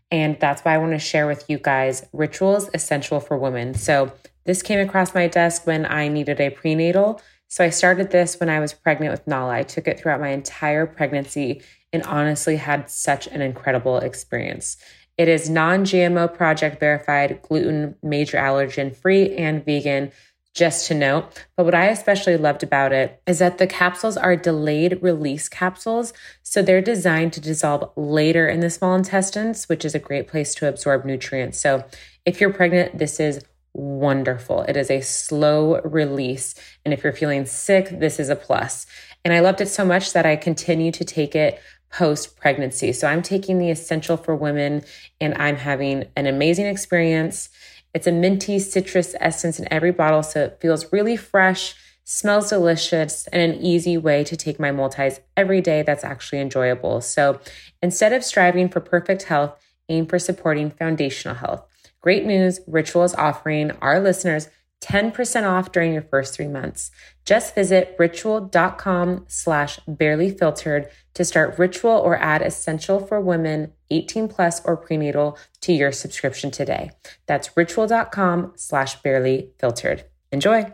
[0.10, 3.76] And that's why I want to share with you guys Rituals Essential for Women.
[3.76, 4.12] So
[4.46, 7.22] this came across my desk when I needed a prenatal.
[7.50, 9.54] So I started this when I was pregnant with Nala.
[9.54, 11.62] I took it throughout my entire pregnancy
[11.92, 14.78] and honestly had such an incredible experience.
[15.18, 20.12] It is non GMO project verified, gluten, major allergen free, and vegan.
[20.56, 21.46] just to note.
[21.56, 26.12] But what I especially loved about it is that the capsules are delayed release capsules.
[26.42, 30.56] So they're designed to dissolve later in the small intestines, which is a great place
[30.56, 31.60] to absorb nutrients.
[31.60, 31.86] So
[32.26, 34.64] if you're pregnant, this is wonderful.
[34.64, 36.56] It is a slow release.
[36.84, 38.86] And if you're feeling sick, this is a plus.
[39.24, 41.62] And I loved it so much that I continue to take it
[41.92, 42.94] post pregnancy.
[42.94, 44.84] So I'm taking the essential for women
[45.20, 47.50] and I'm having an amazing experience.
[47.94, 53.28] It's a minty citrus essence in every bottle, so it feels really fresh, smells delicious,
[53.28, 57.02] and an easy way to take my multis every day that's actually enjoyable.
[57.02, 57.40] So
[57.82, 59.60] instead of striving for perfect health,
[59.90, 61.66] aim for supporting foundational health.
[62.02, 64.50] Great news Ritual is offering our listeners
[64.82, 66.92] 10% off during your first three months.
[67.26, 74.28] Just visit ritual.com slash barely filtered to start Ritual or add Essential for Women 18
[74.28, 76.92] plus or prenatal to your subscription today.
[77.26, 80.06] That's ritual.com slash barely filtered.
[80.32, 80.74] Enjoy.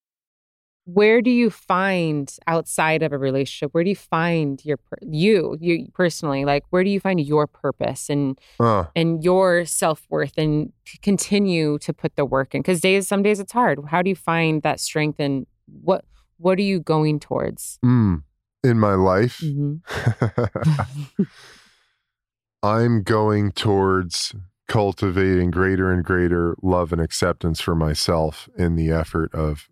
[0.85, 5.87] where do you find outside of a relationship where do you find your you you
[5.93, 8.85] personally like where do you find your purpose and uh.
[8.95, 10.71] and your self-worth and
[11.01, 14.15] continue to put the work in because days some days it's hard how do you
[14.15, 15.45] find that strength and
[15.83, 16.03] what
[16.37, 18.21] what are you going towards mm.
[18.63, 21.23] in my life mm-hmm.
[22.63, 24.33] i'm going towards
[24.67, 29.67] cultivating greater and greater love and acceptance for myself in the effort of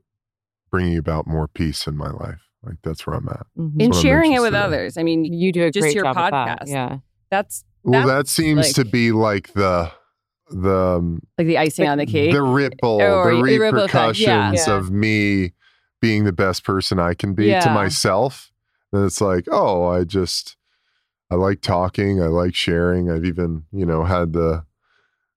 [0.69, 2.41] bringing about more peace in my life.
[2.63, 3.45] Like that's where I'm at.
[3.57, 3.81] Mm-hmm.
[3.81, 4.61] And sharing it with in.
[4.61, 4.97] others.
[4.97, 6.59] I mean, you do a just great your job podcast.
[6.59, 6.67] That.
[6.67, 6.97] Yeah.
[7.29, 9.91] That's, well, that seems like, to be like the
[10.49, 14.51] the um, like the icing on the cake, the ripple, or, the repercussions yeah.
[14.51, 14.73] Yeah.
[14.73, 15.53] of me
[16.01, 17.61] being the best person I can be yeah.
[17.61, 18.51] to myself.
[18.91, 20.57] And it's like, oh, I just
[21.29, 23.11] I like talking, I like sharing.
[23.11, 24.65] I've even you know had the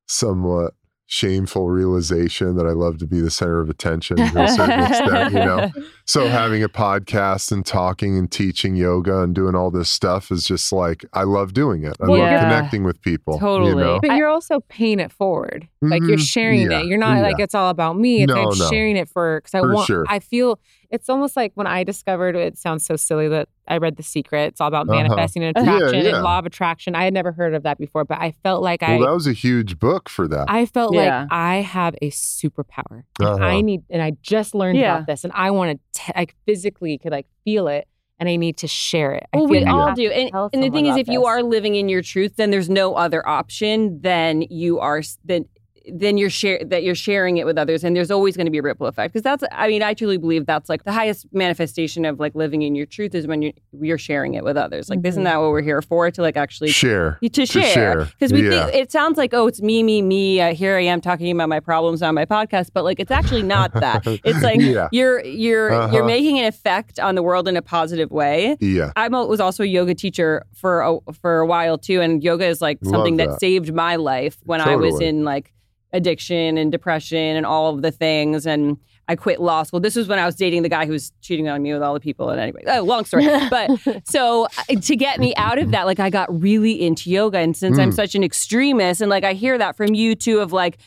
[0.07, 0.75] somewhat
[1.13, 5.35] shameful realization that I love to be the center of attention to a certain extent,
[5.35, 5.71] you know.
[6.05, 10.43] So having a podcast and talking and teaching yoga and doing all this stuff is
[10.43, 11.97] just like I love doing it.
[12.03, 13.39] I love connecting with people.
[13.39, 13.71] Totally.
[13.71, 14.01] You know?
[14.01, 15.69] But you're also paying it forward.
[15.81, 16.23] Like you're mm-hmm.
[16.23, 16.81] sharing yeah.
[16.81, 16.87] it.
[16.87, 17.23] You're not yeah.
[17.23, 18.25] like it's all about me.
[18.25, 18.69] It's no, like no.
[18.69, 20.05] sharing it for because I for want sure.
[20.09, 20.59] I feel
[20.93, 24.49] it's almost like when I discovered it sounds so silly that I read The Secret.
[24.49, 25.03] It's all about uh-huh.
[25.03, 26.15] manifesting and attraction yeah, yeah.
[26.17, 26.95] and law of attraction.
[26.95, 29.27] I had never heard of that before, but I felt like well, I that was
[29.27, 30.51] a huge book for that.
[30.51, 31.23] I felt yeah.
[31.23, 33.05] like I have a superpower.
[33.19, 33.43] Uh-huh.
[33.43, 37.13] I need and I just learned about this and I want to like physically could
[37.13, 37.89] like feel it
[38.23, 39.27] and I need to share it.
[39.33, 40.09] well, we all do.
[40.09, 41.13] And, and the thing is, if this.
[41.13, 45.03] you are living in your truth, then there's no other option than you are.
[45.25, 45.47] Then
[45.91, 48.59] then you're share that you're sharing it with others and there's always going to be
[48.59, 52.05] a ripple effect because that's i mean i truly believe that's like the highest manifestation
[52.05, 55.01] of like living in your truth is when you're you're sharing it with others like
[55.01, 55.07] mm-hmm.
[55.07, 58.67] isn't that what we're here for to like actually share to share because we yeah.
[58.67, 61.49] think it sounds like oh it's me me me uh, here i am talking about
[61.49, 64.89] my problems on my podcast but like it's actually not that it's like yeah.
[64.93, 65.95] you're you're uh-huh.
[65.95, 69.63] you're making an effect on the world in a positive way yeah i was also
[69.63, 73.31] a yoga teacher for a, for a while too and yoga is like something that.
[73.31, 74.75] that saved my life when totally.
[74.75, 75.53] i was in like
[75.93, 78.47] addiction and depression and all of the things.
[78.47, 78.79] And
[79.09, 79.81] I quit law school.
[79.81, 81.95] This was when I was dating the guy who was cheating on me with all
[81.95, 82.31] the people.
[82.31, 83.27] And anyway, oh, long story.
[83.51, 83.71] But
[84.05, 87.39] so uh, to get me out of that, like I got really into yoga.
[87.39, 87.83] And since mm.
[87.83, 90.79] I'm such an extremist, and like I hear that from you too, of like,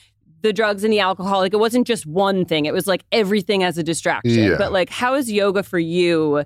[0.42, 1.40] the drugs and the alcohol.
[1.40, 2.66] Like it wasn't just one thing.
[2.66, 4.44] It was like everything as a distraction.
[4.44, 4.58] Yeah.
[4.60, 6.44] But like, how has yoga for you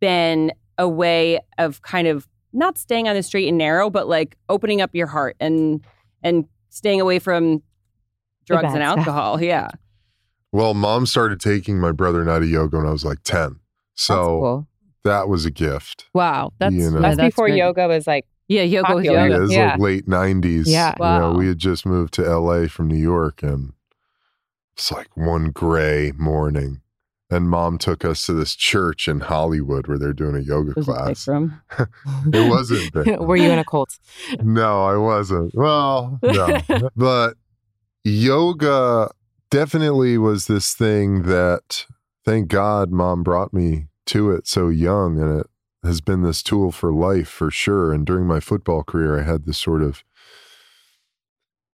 [0.00, 4.36] been a way of kind of not staying on the straight and narrow, but like
[4.48, 5.84] opening up your heart and
[6.22, 7.62] and staying away from
[8.46, 8.98] drugs bad and stuff.
[8.98, 9.42] alcohol?
[9.42, 9.68] Yeah.
[10.52, 13.56] Well, mom started taking my brother and I to yoga when I was like 10.
[13.94, 14.68] So cool.
[15.04, 16.06] that was a gift.
[16.14, 16.52] Wow.
[16.58, 17.00] That's You know.
[17.00, 17.58] yeah, That's before great.
[17.58, 19.28] yoga was like Yeah, yoga was popular.
[19.28, 19.70] Yeah, it was Yeah.
[19.72, 20.64] like late 90s.
[20.66, 20.94] Yeah.
[20.98, 23.72] You know, we had just moved to LA from New York and
[24.76, 26.80] it's like one gray morning.
[27.28, 30.84] And mom took us to this church in Hollywood where they're doing a yoga Was
[30.84, 31.24] class.
[31.24, 31.60] from?
[32.32, 33.18] It wasn't big.
[33.18, 33.98] were you in a cult?
[34.42, 35.52] No, I wasn't.
[35.54, 36.60] Well, no.
[36.96, 37.34] but
[38.06, 39.10] yoga
[39.50, 41.86] definitely was this thing that
[42.24, 45.46] thank God mom brought me to it so young and it
[45.82, 47.92] has been this tool for life for sure.
[47.92, 50.04] And during my football career, I had this sort of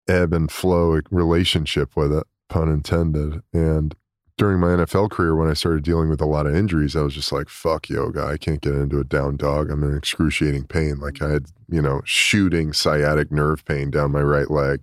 [0.08, 3.42] ebb and flow relationship with it, pun intended.
[3.52, 3.96] And
[4.38, 7.14] during my NFL career, when I started dealing with a lot of injuries, I was
[7.14, 8.24] just like, fuck yoga.
[8.24, 9.70] I can't get into a down dog.
[9.70, 11.00] I'm in excruciating pain.
[11.00, 14.82] Like I had, you know, shooting sciatic nerve pain down my right leg.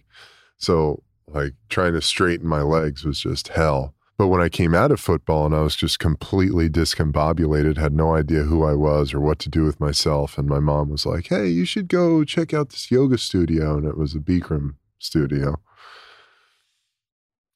[0.58, 3.94] So, like, trying to straighten my legs was just hell.
[4.18, 8.14] But when I came out of football and I was just completely discombobulated, had no
[8.14, 10.38] idea who I was or what to do with myself.
[10.38, 13.76] And my mom was like, hey, you should go check out this yoga studio.
[13.76, 15.56] And it was a Bikram studio.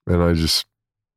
[0.07, 0.67] And I just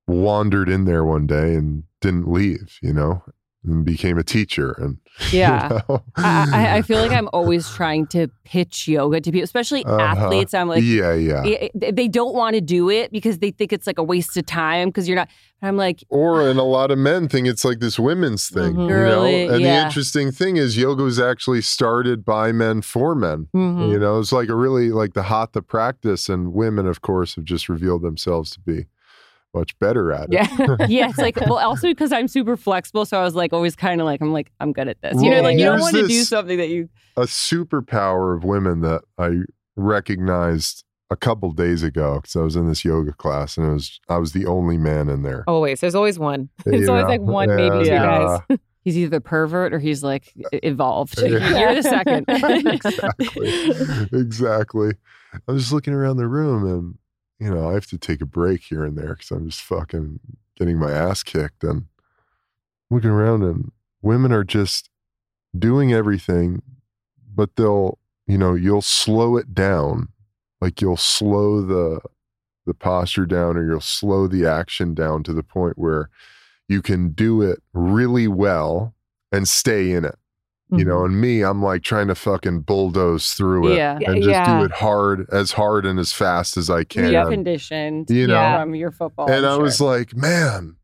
[0.07, 3.23] wandered in there one day and didn't leave, you know,
[3.65, 4.71] and became a teacher.
[4.73, 4.97] And
[5.31, 5.81] you Yeah.
[5.89, 6.03] know?
[6.17, 9.99] I, I- feel like I'm always trying to pitch yoga to people, especially Uh-huh.
[10.01, 10.53] athletes.
[10.53, 11.67] I'm like, yeah, yeah.
[11.73, 14.89] they don't want to do it because they think it's like a waste of time
[14.89, 15.29] because you're not.
[15.61, 18.81] I'm like, Or and a lot of men think it's like this women's thing, Mhm.
[18.83, 19.53] you Girly, know.
[19.53, 19.79] And yeah.
[19.79, 23.47] the interesting thing is, yoga was actually started by men for men.
[23.55, 23.91] Mhm.
[23.91, 27.35] You know, it's like a really like the hot the practice, and women, of course,
[27.35, 28.87] have just revealed themselves to be
[29.53, 30.33] much better at it.
[30.33, 30.47] Yeah.
[30.87, 33.05] yeah, it's like, well, also because I'm super flexible.
[33.05, 35.21] So I was like, always kind of like, I'm like, I'm good at this.
[35.21, 36.89] You know, like you don't want to do something that you.
[37.17, 39.41] a superpower of women that I
[39.75, 43.99] recognized a couple days ago because I was in this yoga class and it was
[44.09, 45.43] I was the only man in there.
[45.47, 45.79] Always.
[45.79, 46.49] There's always one.
[46.65, 47.09] It's always know?
[47.09, 48.59] like one, maybe And, two uh, guys.
[48.83, 51.17] He's either pervert or he's like evolved.
[51.17, 51.57] Yeah.
[51.57, 52.25] You're the second.
[52.27, 54.19] exactly.
[54.19, 54.91] exactly.
[55.47, 56.97] I'm just looking around the room and,
[57.39, 60.19] you know, I have to take a break here and there because I'm just fucking
[60.57, 61.85] getting my ass kicked and
[62.89, 63.71] looking around and
[64.01, 64.89] women are just
[65.57, 66.61] doing everything,
[67.33, 70.09] but they'll, you know, you'll slow it down.
[70.61, 71.99] Like you'll slow the,
[72.65, 76.09] the posture down or you'll slow the action down to the point where
[76.69, 78.93] you can do it really well
[79.31, 80.17] and stay in it
[80.71, 81.05] you know mm-hmm.
[81.13, 83.99] and me i'm like trying to fucking bulldoze through it Yeah.
[84.05, 84.59] and just Yeah.
[84.59, 88.09] do it hard as hard and as fast as i can You're conditioned.
[88.09, 88.59] You know?
[88.61, 89.29] from your football.
[89.29, 90.77] and I'm i was like man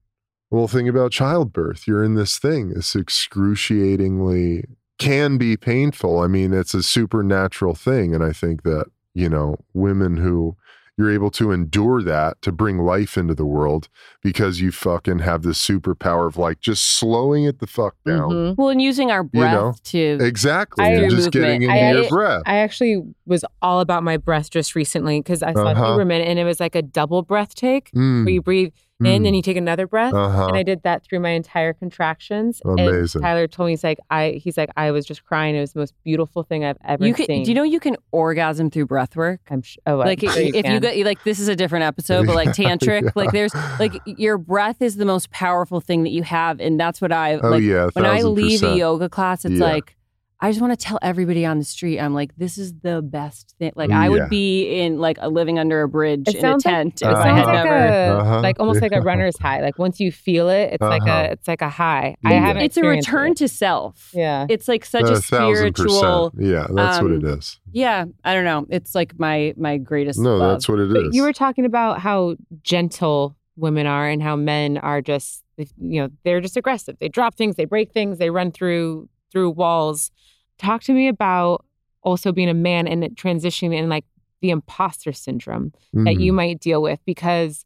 [0.51, 4.65] well think about childbirth you're in this thing It's excruciatingly
[4.97, 9.55] can be painful i mean it's a supernatural thing and i think that you know
[9.73, 10.55] women who
[10.99, 13.87] you're able to endure that to bring life into the world
[14.21, 18.57] because you fucking have this superpower of like just slowing it the fuck down Mhm.
[18.57, 21.33] well, and using our breath know, to exactly I- and just Movement.
[21.33, 25.41] getting into I- your breath I actually was all about my breath just recently because
[25.41, 25.85] I saw Uh-huh.
[25.97, 28.73] Huberman and it was like a double breath take Mm, where you breathe
[29.05, 30.13] in and you take another breath.
[30.13, 30.47] Uh-huh.
[30.47, 32.61] And I did that through my entire contractions.
[32.65, 33.19] Amazing.
[33.21, 35.55] And Tyler told me he's like I he's like I was just crying.
[35.55, 37.25] It was the most beautiful thing I've ever you can.
[37.25, 37.43] seen.
[37.43, 39.41] Do you know you can orgasm through breath work?
[39.49, 40.81] I'm sh- oh, like I'm sure if you can.
[40.81, 43.09] go like this is a different episode but like tantric Yeah.
[43.15, 46.99] like there's like your breath is the most powerful thing that you have and that's
[47.01, 49.65] what i Oh, like yeah, when i thousand leave a yoga class it's Yeah.
[49.65, 49.95] like
[50.41, 53.55] i just want to tell everybody on the street i'm like this is the best
[53.59, 54.09] thing like i Yeah.
[54.09, 57.01] would be in like a living under a bridge It in a sounds like- tent
[57.01, 58.41] it if i sounds had like never a Uh-huh.
[58.41, 59.61] like almost like a runner's high.
[59.61, 61.11] Like once you feel it, it's like Uh-huh.
[61.29, 62.15] a it's like a high.
[62.25, 62.63] I haven't.
[62.63, 63.37] it's a return it.
[63.37, 64.45] to self Yeah.
[64.49, 66.47] it's like such a, spiritual percent.
[66.49, 67.39] Yeah, that's what it um,
[67.71, 70.51] yeah i don't know it's like my my greatest No, love.
[70.51, 70.93] that's what it is.
[70.93, 71.13] But.
[71.13, 75.43] You were talking about how gentle women are and how men are just
[75.77, 76.95] you know they're just aggressive.
[76.99, 80.11] They drop things, they break things, they run through through walls.
[80.57, 81.65] Talk to me about
[82.03, 84.05] also being a man and transitioning in like
[84.41, 86.21] the imposter syndrome that Mhm.
[86.23, 87.65] you might deal with because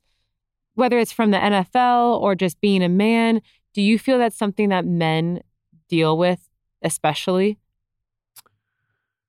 [0.75, 3.41] whether it's from the NFL or just being a man,
[3.73, 5.41] do you feel that's something that men
[5.87, 6.49] deal with
[6.81, 7.59] especially?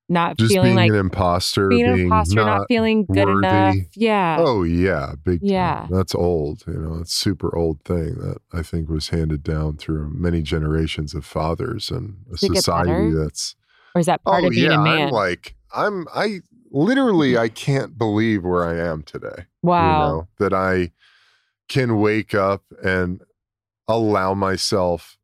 [0.07, 3.47] Not just feeling being like an imposter, being an imposter, not, not feeling good worthy.
[3.47, 3.75] enough.
[3.95, 4.37] Yeah.
[4.39, 5.49] Oh yeah, big time.
[5.49, 5.87] Yeah.
[5.89, 6.63] That's old.
[6.67, 11.15] You know, it's super old thing that I think was handed down through many generations
[11.15, 13.55] of fathers and a Does society that's
[13.95, 15.07] Or is that part oh of being yeah, a man?
[15.07, 19.45] I'm like I'm I literally, I can't believe where I am today.
[19.63, 19.81] Wow.
[19.81, 20.91] You know, that I
[21.67, 23.21] can wake up and
[23.87, 25.17] allow myself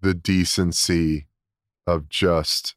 [0.00, 1.26] the decency
[1.86, 2.74] of just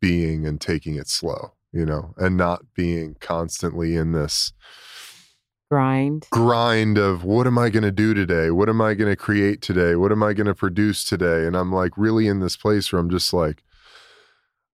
[0.00, 4.52] being and taking it slow, you know, and not being constantly in this
[5.70, 8.50] grind grind of what am I going to do today?
[8.50, 9.94] What am I going to create today?
[9.94, 11.46] What am I going to produce today?
[11.46, 13.62] And I'm like really in this place where I'm just like,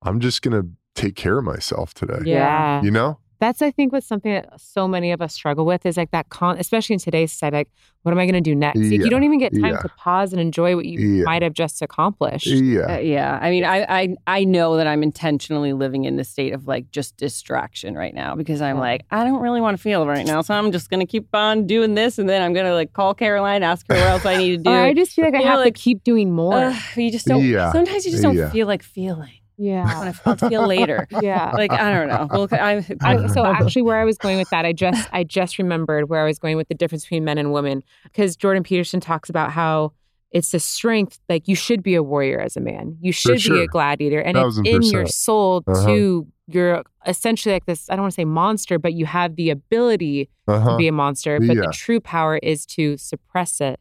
[0.02, 2.20] I'm just going to take care of myself today.
[2.24, 2.82] Yeah.
[2.82, 3.18] You know?
[3.38, 6.28] That's I think what's something that so many of us struggle with is like that
[6.30, 7.68] con especially in today's society, like,
[8.02, 8.78] what am I gonna do next?
[8.78, 9.78] Like, you don't even get time yeah.
[9.78, 11.24] to pause and enjoy what you Yeah.
[11.24, 12.46] might have just accomplished.
[12.46, 12.94] Yeah.
[12.94, 13.38] Uh, yeah.
[13.42, 16.90] I mean, I, I I know that I'm intentionally living in the state of like
[16.92, 20.40] just distraction right now because I'm like, I don't really want to feel right now.
[20.42, 23.62] So I'm just gonna keep on doing this and then I'm gonna like call Caroline,
[23.62, 24.70] ask her what else I need to do.
[24.76, 26.54] Or I just feel like I have like, to keep doing more.
[26.54, 27.72] Ugh, you just don't Yeah.
[27.72, 28.50] sometimes you just don't Yeah.
[28.50, 29.30] feel like feeling.
[29.58, 29.98] Yeah.
[29.98, 31.06] When I I'll feel later.
[31.22, 31.50] Yeah.
[31.54, 32.28] Like I don't know.
[32.30, 35.58] Well, I, I, so actually where I was going with that, I just I just
[35.58, 39.00] remembered where I was going with the difference between men and women because Jordan Peterson
[39.00, 39.92] talks about how
[40.32, 42.98] it's a strength like you should be a warrior as a man.
[43.00, 45.86] You should be a gladiator and it's in your soul Uh-huh.
[45.86, 49.50] to you're essentially like this I don't want to say monster but you have the
[49.50, 50.72] ability Uh-huh.
[50.72, 51.62] to be a monster but Yeah.
[51.62, 53.80] the true power is to suppress it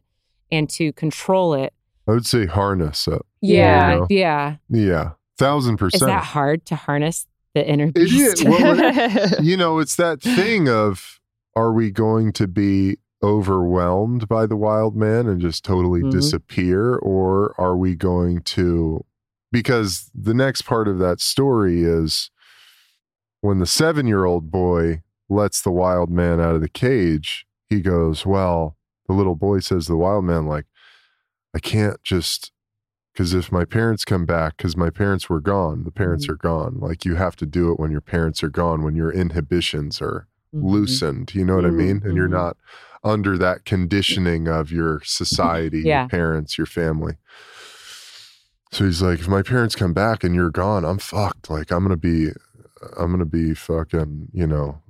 [0.50, 1.72] and to control it.
[2.08, 3.20] I would say harness it.
[3.42, 3.92] Yeah.
[3.92, 4.06] You know?
[4.10, 4.56] Yeah.
[4.70, 5.10] Yeah.
[5.38, 5.94] Thousand percent.
[5.94, 6.18] Is percent.
[6.20, 8.40] that hard to harness the inner It beast?
[8.40, 8.44] is.
[8.44, 11.20] Well, you know, it's that thing of
[11.54, 16.10] are we going to be overwhelmed by the wild man and just totally Mhm.
[16.10, 16.96] disappear?
[16.96, 19.04] Or are we going to,
[19.52, 22.30] because the next part of that story is
[23.40, 27.80] when the seven year old boy lets the wild man out of the cage, he
[27.80, 28.76] goes, Well,
[29.08, 30.66] the little boy says to the wild man, like,
[31.54, 32.52] I can't just
[33.16, 36.30] because if my parents come back because my parents were gone the parents Mhm.
[36.32, 39.10] are gone like you have to do it when your parents are gone when your
[39.10, 40.62] inhibitions are Mhm.
[40.72, 42.32] loosened you know what i mean and you're Mhm.
[42.42, 42.56] not
[43.02, 46.02] under that conditioning of your society Yeah.
[46.02, 47.16] your parents your family
[48.70, 51.82] so he's like if my parents come back and you're gone i'm fucked like i'm
[51.82, 52.30] gonna be
[52.98, 54.82] i'm gonna be fucking you know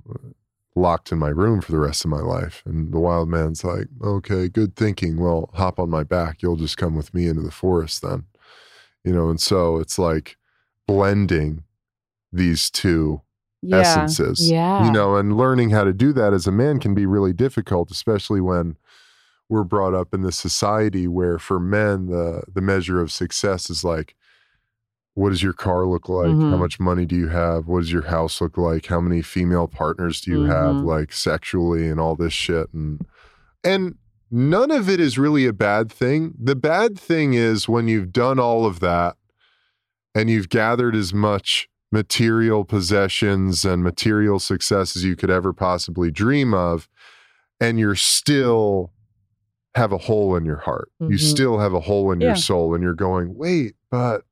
[0.77, 2.61] locked in my room for the rest of my life.
[2.65, 5.17] And the wild man's like, okay, good thinking.
[5.19, 6.41] Well, hop on my back.
[6.41, 8.25] You'll just come with me into the forest then.
[9.03, 10.37] You know, and so it's like
[10.87, 11.63] blending
[12.31, 13.21] these two
[13.61, 13.77] Yeah.
[13.77, 14.49] essences.
[14.49, 14.85] Yeah.
[14.85, 17.89] You know, and learning how to do that as a man can be really difficult,
[17.91, 18.77] especially when
[19.49, 23.83] we're brought up in this society where for men the the measure of success is
[23.83, 24.13] like
[25.17, 26.27] what does your car look like?
[26.27, 26.59] How Mhm.
[26.59, 27.65] much money do you have?
[27.67, 28.85] What does your house look like?
[28.85, 30.83] How many female partners do you have Mhm.
[30.85, 33.03] like sexually and all this shit and
[33.63, 33.95] and
[34.29, 36.35] none of it is really a bad thing.
[36.39, 39.15] The bad thing is when you've done all of that
[40.13, 46.11] and you've gathered as much material possessions and material success as you could ever possibly
[46.11, 46.87] dream of
[47.59, 48.91] and you're still
[49.73, 50.89] have a hole in your heart.
[50.99, 51.19] You Mhm.
[51.19, 52.27] still have a hole in Yeah.
[52.27, 54.23] your soul and you're going, "Wait, but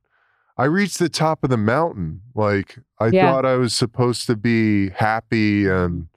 [0.58, 2.22] I reached the top of the mountain.
[2.34, 3.30] Like I Yeah.
[3.30, 6.08] thought I was supposed to be happy and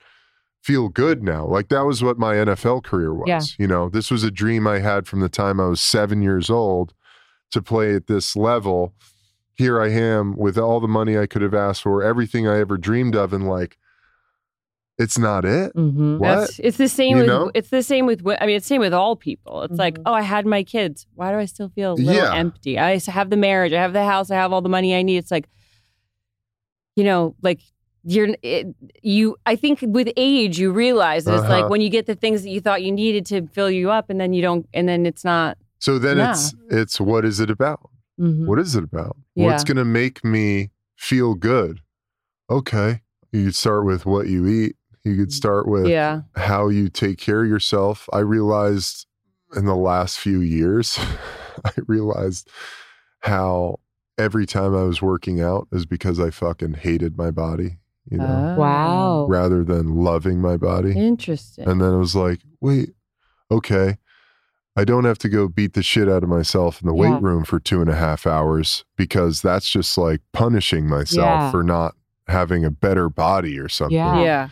[0.62, 1.46] feel good now.
[1.46, 3.28] Like that was what my NFL career was.
[3.28, 3.42] Yeah.
[3.58, 6.50] You know, this was a dream I had from the time I was 7 years
[6.50, 6.94] old
[7.52, 8.94] to play at this level.
[9.56, 12.78] Here I am with all the money I could have asked for, everything I ever
[12.78, 13.78] dreamed of and like
[15.00, 15.74] it's not it.
[15.76, 16.18] Mm-hmm.
[16.20, 16.28] What?
[16.28, 17.52] That's, it's the same You with know?
[17.56, 19.64] it's the same with wo- I mean it's the same with all people.
[19.64, 20.04] It's like, Mhm.
[20.06, 21.08] oh, I had my kids.
[21.16, 22.36] Why do I still feel a little Yeah.
[22.36, 22.78] empty?
[22.78, 25.18] I have the marriage, I have the house, I have all the money I need.
[25.18, 25.48] It's like,
[26.96, 27.62] you know, like
[28.04, 28.68] you're it,
[29.02, 29.36] you.
[29.46, 31.62] I think with age you realize that it's Uh-huh.
[31.62, 34.10] like when you get the things that you thought you needed to fill you up,
[34.10, 35.58] and then you don't, and then it's not.
[35.80, 36.32] So then Yeah.
[36.32, 37.90] it's it's what is it about?
[38.20, 38.46] Mhm.
[38.48, 39.16] What is it about?
[39.36, 41.80] What's going to make me feel good?
[42.50, 43.02] Okay.
[43.32, 44.76] You start with what you eat.
[45.04, 45.34] You could mm.
[45.34, 46.22] start with Yeah.
[46.36, 48.08] how you take care of yourself.
[48.12, 49.06] I realized
[49.56, 51.00] in the last few years,
[51.66, 52.50] I realized
[53.22, 53.80] how
[54.18, 57.80] every time I was working out is because I fucking hated my body,
[58.10, 58.60] you know, Oh.
[58.60, 59.26] Wow.
[59.28, 60.92] rather than loving my body.
[60.98, 61.68] Interesting.
[61.68, 62.90] And then it was like, wait,
[63.50, 63.98] okay.
[64.76, 67.14] I don't have to go beat the shit out of myself in the Yeah.
[67.14, 71.52] weight room for two and a half hours because that's just like punishing myself Yeah.
[71.52, 71.96] for not
[72.28, 73.96] having a better body or something.
[73.96, 74.22] Yeah.
[74.22, 74.50] yeah.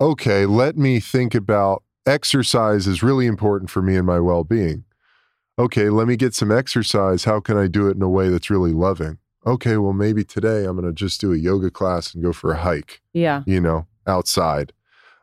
[0.00, 4.84] Okay, let me think about exercise is really important for me and my well being.
[5.58, 7.24] Okay, let me get some exercise.
[7.24, 9.18] How can I do it in a way that's really loving?
[9.46, 12.52] Okay, well, maybe today I'm going to just do a yoga class and go for
[12.52, 13.42] a hike Yeah.
[13.46, 14.72] you know, outside.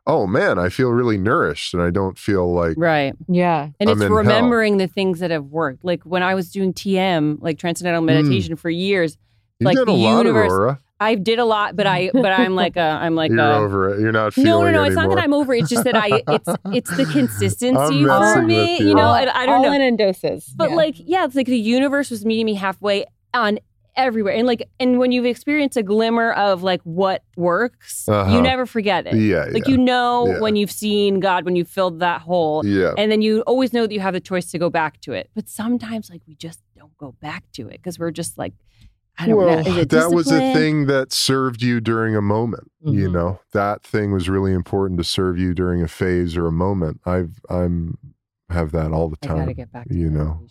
[0.08, 3.14] Oh man, I feel really nourished and I don't feel like Right.
[3.28, 3.70] Yeah.
[3.80, 4.18] And I'm it's in hell.
[4.18, 5.84] remembering the things that have worked.
[5.84, 8.08] Like when I was doing TM, like transcendental hmm.
[8.08, 9.18] meditation for years,
[9.60, 10.52] you've like done the a lot, universe.
[10.52, 10.80] Aurora.
[11.02, 13.89] I did a lot, but I but I'm like a I'm like You're a, over
[13.93, 13.99] it.
[14.02, 14.84] You're not feeling no, no, no.
[14.84, 15.54] It's not that I'm over.
[15.54, 15.62] it.
[15.62, 18.78] It's just that I it's it's the consistency for me.
[18.80, 18.95] You you.
[18.95, 19.74] know, and I don't all know.
[19.74, 20.45] in in doses.
[20.56, 20.76] But Yeah.
[20.76, 23.60] like, yeah, it's like the universe was meeting me halfway on
[23.97, 24.34] everywhere.
[24.34, 28.32] And like, and when you've experienced a glimmer of like what works, Uh-huh.
[28.34, 29.16] you never forget it.
[29.16, 29.72] Yeah, Like yeah.
[29.72, 30.39] you know Yeah.
[30.39, 32.66] when you've seen God, when you've filled that hole.
[32.66, 32.93] Yeah.
[32.97, 35.30] And then you always know that you have the choice to go back to it.
[35.36, 38.86] But sometimes like we just don't go back to it because we're just like, I
[38.86, 38.91] don't
[39.36, 39.72] well, know.
[39.72, 42.72] Is it that was a thing that served you during a moment.
[42.84, 43.14] You Mhm.
[43.14, 46.99] know, that thing was really important to serve you during a phase or a moment.
[47.05, 47.97] I've I'm
[48.49, 49.38] have that all the time.
[49.38, 50.41] gotta get back to you know,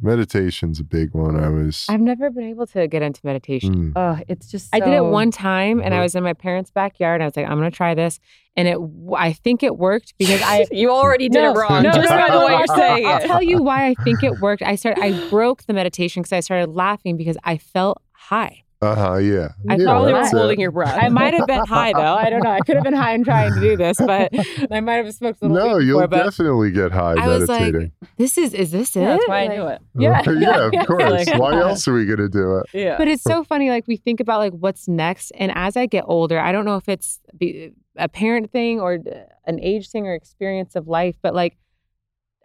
[0.00, 1.36] meditation's a big one.
[1.42, 1.86] I was.
[1.88, 3.92] I've never been able to get into meditation.
[3.92, 3.92] Mm.
[3.96, 6.02] Oh, it's just I did it one time, and I Uh-huh.
[6.04, 7.16] was in my parents' backyard.
[7.16, 8.18] And I was like, I'm gonna try this,
[8.56, 8.78] and it.
[9.16, 10.66] I think it worked because I.
[10.72, 13.06] You already did No, it wrong, no, just no, by the way you're I'll- saying
[13.06, 13.26] I'll it.
[13.26, 14.62] tell you why I think it worked.
[14.62, 15.02] I started.
[15.02, 18.62] I broke the meditation because I started laughing because I felt high.
[18.82, 19.16] Uh huh.
[19.16, 19.48] Yeah.
[19.70, 20.98] I yeah, probably that's was holding your breath.
[21.00, 21.98] I might have been high though.
[22.14, 22.50] I don't know.
[22.50, 24.30] I could have been high and trying to do this, but
[24.70, 25.68] I might have smoked a little.
[25.68, 27.74] No, weed you'll before, definitely get high I was like,
[28.18, 29.00] this is is this it?
[29.00, 29.80] Yeah, that's why I knew it.
[29.98, 31.26] Yeah, yeah, of course.
[31.26, 32.66] Like- Why else are we gonna do it?
[32.74, 32.98] Yeah.
[32.98, 36.04] But it's so funny, like we think about like what's next, and as I get
[36.06, 37.20] older, I don't know if it's
[37.96, 38.98] a parent thing or
[39.46, 41.56] an age thing or experience of life, but like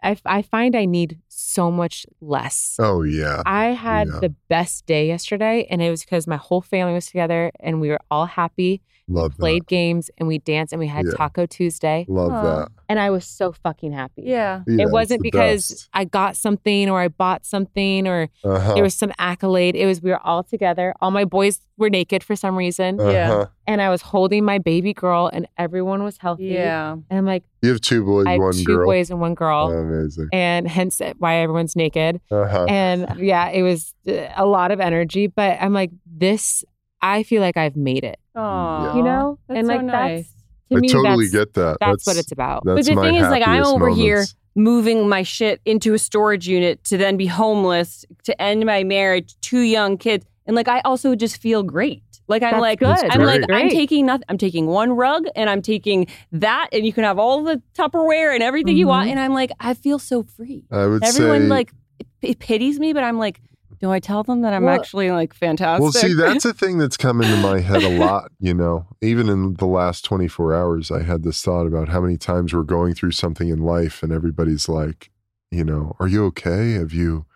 [0.02, 2.76] I, f- I find I need so much less.
[2.78, 3.42] Oh yeah.
[3.46, 4.20] I had Yeah.
[4.20, 7.88] the best day yesterday, and it was because my whole family was together and we
[7.88, 8.82] were all happy.
[9.08, 11.12] Love played games and we danced and we had Yeah.
[11.16, 12.06] Taco Tuesday.
[12.08, 12.68] Love that.
[12.88, 14.22] And I was so fucking happy.
[14.24, 14.62] Yeah.
[14.66, 15.88] Yeah, it wasn't because best.
[15.92, 18.74] I got something or I bought something or Uh-huh.
[18.74, 19.74] there was some accolade.
[19.74, 20.94] It was we were all together.
[21.00, 23.00] All my boys were naked for some reason.
[23.00, 23.46] Uh-huh.
[23.66, 26.44] And I was holding my baby girl and everyone was healthy.
[26.54, 26.92] Yeah.
[26.92, 28.86] And I'm like, You have two boys, I have one two girl.
[28.86, 29.70] boys and one girl.
[29.72, 30.28] Amazing.
[30.32, 32.20] And hence why everyone's naked.
[32.30, 32.66] Uh-huh.
[32.68, 36.64] And yeah, it was uh, a lot of energy, but I'm like, this,
[37.00, 38.18] I feel like I've made it.
[38.34, 39.38] Oh, You know?
[39.48, 40.18] that's and so like nice.
[40.18, 40.32] that's
[40.70, 41.76] to I me totally that's, get that.
[41.80, 42.64] That's, what it's about.
[42.64, 44.24] that's but the thing is, like, I'm happiest over here
[44.54, 49.34] moving my shit into a storage unit to then be homeless, to end my marriage,
[49.40, 52.02] two young kids, and like I also just feel great.
[52.28, 53.10] Like I'm That's like, good.
[53.10, 54.24] I'm like, That's I'm taking nothing.
[54.28, 58.32] I'm taking one rug, and I'm taking that, and you can have all the Tupperware
[58.34, 59.12] and everything you want, Mhm.
[59.12, 60.64] and I'm like, I feel so free.
[60.70, 63.40] I would Everyone say like it, it pities me, but I'm like,
[63.80, 65.82] do I tell them that I'm Well- actually like fantastic?
[65.82, 68.86] Well, see, that's a thing that's come into my head a lot, you know.
[69.02, 72.62] Even in the last 24 hours, I had this thought about how many times we're
[72.62, 75.10] going through something in life and everybody's like,
[75.50, 76.74] you know, are you okay?
[76.74, 77.26] Have you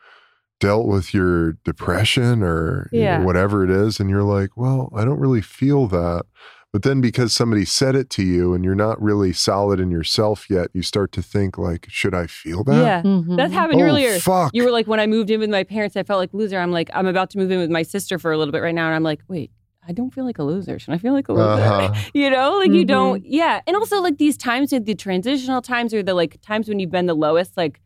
[0.60, 4.00] dealt with your depression or you know, whatever it is?
[4.00, 6.24] And you're like, well, I don't really feel that.
[6.72, 10.50] But then because somebody said it to you and you're not really solid in yourself
[10.50, 12.82] yet, you start to think like, should I feel that?
[12.84, 13.36] Yeah, Mhm.
[13.38, 14.18] that happened Oh, earlier.
[14.18, 14.50] fuck.
[14.52, 16.58] You were like, when I moved in with my parents, I felt like loser.
[16.58, 18.74] I'm like, I'm about to move in with my sister for a little bit right
[18.74, 19.52] now, and I'm like, wait,
[19.88, 20.78] I don't feel like a loser.
[20.78, 21.62] Should I feel like a loser?
[21.62, 21.94] Uh-huh.
[22.12, 22.88] You know, like you Mhm.
[22.88, 23.24] don't.
[23.24, 26.90] Yeah, and also like these times, the transitional times, or the like times when you've
[26.90, 27.80] been the lowest, like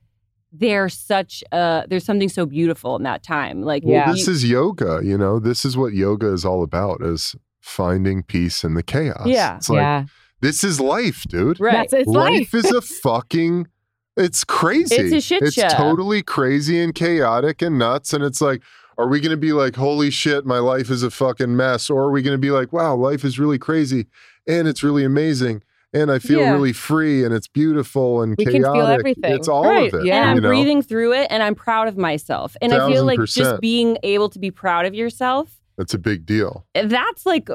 [0.53, 1.45] they're such.
[1.53, 3.63] uh There's something so beautiful in that time.
[3.63, 4.13] Like, Well, Yeah.
[4.13, 8.65] this is yoga, you know, this is what yoga is all about is finding peace
[8.65, 9.27] in the chaos.
[9.27, 9.57] Yeah.
[9.57, 10.05] It's like, yeah.
[10.41, 11.61] this is life, dude.
[11.61, 11.73] right.
[11.91, 12.55] That's it's life life.
[12.55, 13.69] is a fucking,
[14.17, 14.97] it's crazy.
[14.97, 15.69] It's a shit It's show.
[15.69, 18.13] totally crazy and chaotic and nuts.
[18.13, 18.63] And it's like,
[18.99, 21.89] are we going to be like, holy shit, my life is a fucking mess?
[21.89, 24.07] Or are we going to be like, wow, life is really crazy
[24.47, 25.63] and it's really amazing.
[25.93, 26.53] And I feel Yeah.
[26.53, 28.80] really free and it's beautiful and We can chaotic.
[28.80, 29.32] feel everything.
[29.32, 29.93] It's all right.
[29.93, 30.07] of it.
[30.07, 30.22] Yeah.
[30.22, 30.49] And I'm know?
[30.49, 32.57] breathing through it, and I'm proud of myself.
[32.62, 33.45] And I feel like percent.
[33.49, 36.64] just being able to be proud of yourself That's a big deal.
[36.74, 37.49] that's like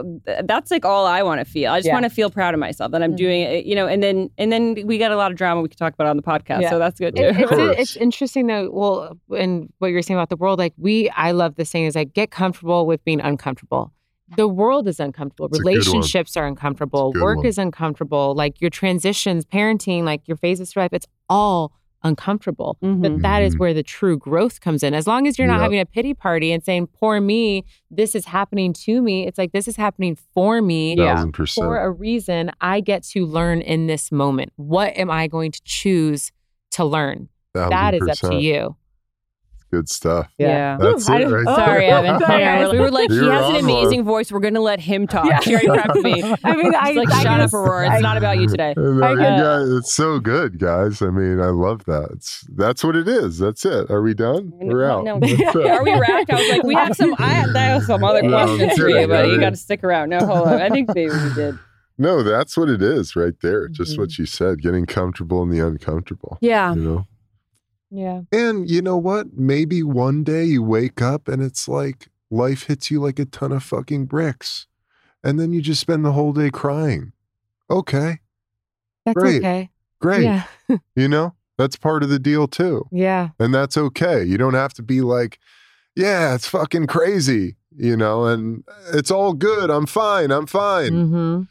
[0.44, 1.72] that's like all I want to feel.
[1.72, 1.94] I just Yeah.
[1.94, 3.18] want to feel proud of myself that I'm Mhm.
[3.18, 3.88] doing it, you know.
[3.88, 6.18] And then and then we got a lot of drama we could talk about on
[6.18, 6.72] the podcast, Yeah.
[6.72, 7.24] so that's good too.
[7.24, 7.76] It- it's, course.
[7.80, 8.70] it's interesting though.
[8.70, 11.96] Well, and what you're saying about the world, like we, I love this saying is
[11.96, 13.94] like get comfortable with being uncomfortable.
[14.38, 15.48] The world is uncomfortable.
[15.48, 15.74] It's a good one.
[15.76, 17.10] Relationships are uncomfortable.
[17.10, 17.46] It's a good Work one.
[17.46, 18.34] is uncomfortable.
[18.36, 21.72] Like your transitions, parenting, like your phases through life, it's all
[22.04, 22.78] uncomfortable.
[22.84, 23.02] Mhm.
[23.02, 23.60] But that is Mhm.
[23.60, 24.94] where the true growth comes in.
[24.94, 25.62] As long as you're not Yep.
[25.62, 29.52] having a pity party and saying, "Poor me, this is happening to me." It's like
[29.54, 30.96] this is happening for me
[31.32, 31.66] percent.
[31.66, 32.52] for a reason.
[32.62, 34.54] I get to learn in this moment.
[34.56, 36.32] What am I going to choose
[36.72, 37.30] to learn?
[37.54, 38.76] That is up to you.
[39.72, 40.32] Good stuff.
[40.38, 40.78] Yeah.
[40.80, 41.56] That's I it right oh.
[41.56, 42.20] Sorry, Eben.
[42.20, 44.32] Sorry, Yeah, we were like, he You're has an on, amazing voice.
[44.32, 45.26] We're gonna let him talk.
[45.26, 45.40] Yeah.
[45.42, 46.22] She already prepped me.
[46.44, 47.88] I mean, I- like, I shut can up, just- Aurora.
[47.88, 48.74] It's I- not about you today.
[48.78, 51.02] And, I uh, could- guys, it's so good, guys.
[51.02, 52.10] I mean, I love that.
[52.14, 53.40] It's that's what it is.
[53.40, 53.90] That's it.
[53.90, 54.52] Are we done?
[54.54, 55.04] We're out.
[55.04, 55.56] No, That's.
[55.56, 56.32] Are we wrapped?
[56.32, 57.14] I was like, we have some.
[57.18, 59.56] I I have some other No, I'm questions for you, but I you got to
[59.58, 60.10] stick around.
[60.10, 60.62] No, hold on.
[60.62, 61.58] I think maybe we did.
[61.98, 63.70] No, that's what it is right there.
[63.70, 64.02] Just Mm-hmm.
[64.02, 66.38] what you said, getting comfortable in the uncomfortable.
[66.42, 66.74] Yeah.
[66.74, 67.08] You know?
[67.96, 68.22] Yeah.
[68.32, 69.34] And you know what?
[69.34, 73.52] Maybe one day you wake up and it's like life hits you like a ton
[73.52, 74.68] of fucking bricks.
[75.24, 77.14] And then you just spend the whole day crying.
[77.70, 78.20] Okay.
[79.06, 79.38] That's Great.
[79.38, 79.70] okay.
[80.00, 80.24] Great.
[80.24, 80.44] Yeah.
[80.96, 82.88] You know, that's part of the deal too.
[82.92, 83.30] Yeah.
[83.40, 84.24] And that's okay.
[84.24, 85.40] You don't have to be like,
[85.96, 89.70] yeah, it's fucking crazy, you know, and it's all good.
[89.70, 90.32] I'm fine.
[90.32, 90.92] I'm fine.
[90.92, 91.42] Mm-hmm.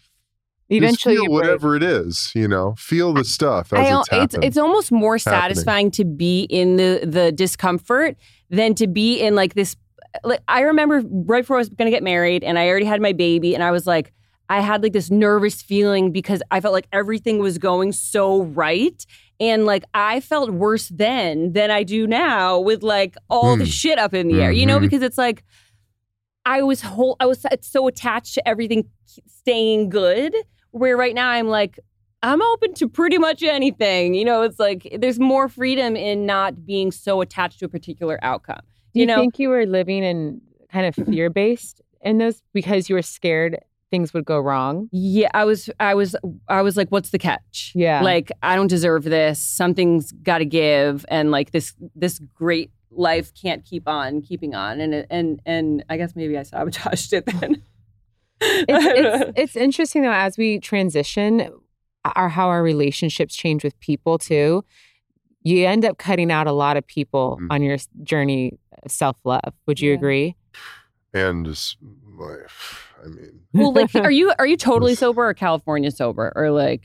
[0.81, 1.43] Just Eventually, feel you break.
[1.43, 5.18] whatever it is, you know, feel the stuff as I, it's it's it's almost more
[5.18, 8.16] satisfying to be in the the discomfort
[8.51, 9.77] than to be in like this.
[10.22, 13.01] Like I remember right before I was going to get married, and I already had
[13.01, 14.12] my baby, and I was like,
[14.49, 19.05] I had like this nervous feeling because I felt like everything was going so right.
[19.41, 23.70] And like I felt worse then than I do now with like all the Hmm.
[23.70, 24.83] shit up in the air, you know, Mhm.
[24.83, 25.43] because it's like
[26.47, 28.85] I was whole, I was so attached to everything
[29.27, 30.35] staying good.
[30.75, 31.79] Where right now I'm like,
[32.25, 34.14] I'm open to pretty much anything.
[34.14, 38.18] You know, it's like there's more freedom in not being so attached to a particular
[38.22, 38.61] outcome.
[38.93, 40.41] Do you, know, think you were living in
[40.72, 43.59] kind of fear based in those because you were scared
[43.91, 44.89] things would go wrong?
[44.91, 46.16] Yeah, I was I was
[46.49, 47.72] I was like, what's the catch?
[47.75, 48.03] Yeah.
[48.03, 49.39] Like, I don't deserve this.
[49.39, 51.05] Something's gotta give.
[51.09, 54.81] And like this this great life can't keep on keeping on.
[54.81, 57.62] And and and I guess maybe I sabotaged it then.
[58.41, 61.51] It's, it's, it's interesting though, as we transition,
[62.05, 64.64] our how our relationships change with people too.
[65.43, 67.49] You end up cutting out a lot of people mm.
[67.51, 69.53] on your journey of self love.
[69.66, 70.37] Would you agree?
[71.14, 71.76] and just
[72.18, 72.51] like,
[73.03, 76.32] I mean, well, like are you are you totally sober or California sober?
[76.35, 76.82] Or like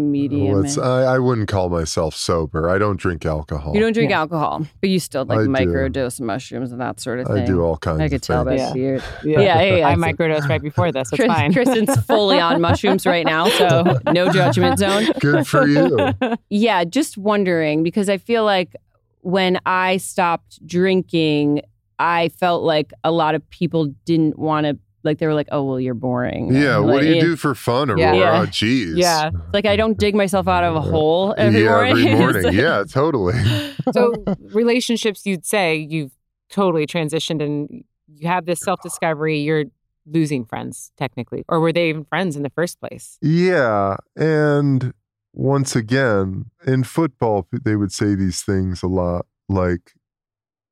[0.00, 0.52] medium?
[0.54, 0.78] well, it's.
[0.78, 2.68] I, I wouldn't call myself sober.
[2.68, 3.74] I don't drink alcohol.
[3.74, 5.48] you don't drink alcohol, but you still like I do.
[5.50, 7.38] microdose mushrooms and that sort of thing.
[7.38, 8.60] I do all kinds I of could tell things.
[8.60, 8.78] that.
[8.78, 9.00] Yeah.
[9.24, 9.40] Yeah.
[9.40, 9.88] Yeah, yeah, yeah.
[9.88, 11.08] I microdosed right before this.
[11.08, 11.52] It's Tris- fine.
[11.52, 15.06] Tristan's fully on mushrooms right now, so no judgment zone.
[15.20, 16.10] Good for you.
[16.48, 18.74] Yeah, just wondering because I feel like
[19.22, 21.62] when I stopped drinking,
[21.98, 24.78] I felt like a lot of people didn't want to.
[25.02, 27.96] Like they were like, "Oh, well, you're boring." Yeah, what do you do for fun,
[27.96, 28.10] Yeah.
[28.10, 28.18] Aurora?
[28.18, 28.40] Yeah.
[28.42, 28.96] Oh, jeez.
[28.96, 32.08] Yeah, like I don't dig myself out of a hole every yeah, morning.
[32.08, 32.52] every morning.
[32.52, 33.34] yeah, totally.
[33.92, 34.12] so
[34.52, 36.12] relationships you'd say you've
[36.50, 39.64] totally transitioned and you have this self-discovery you're
[40.04, 44.92] losing friends technically or were they even friends in the first place Yeah, and
[45.32, 49.92] once again, in football, they would say these things a lot, like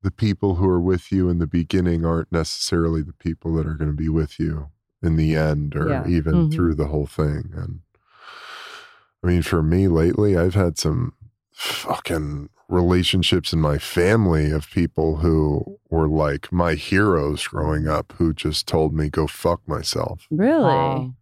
[0.03, 3.75] the people who are with you in the beginning aren't necessarily the people that are
[3.75, 4.69] going to be with you
[5.03, 6.07] in the end, or Yeah.
[6.07, 6.53] even Mhm.
[6.53, 7.51] through the whole thing.
[7.55, 7.81] And
[9.23, 11.13] I mean, for me lately, I've had some
[11.53, 18.33] fucking relationships in my family of people who were like my heroes growing up who
[18.35, 21.15] just told me go fuck myself Really?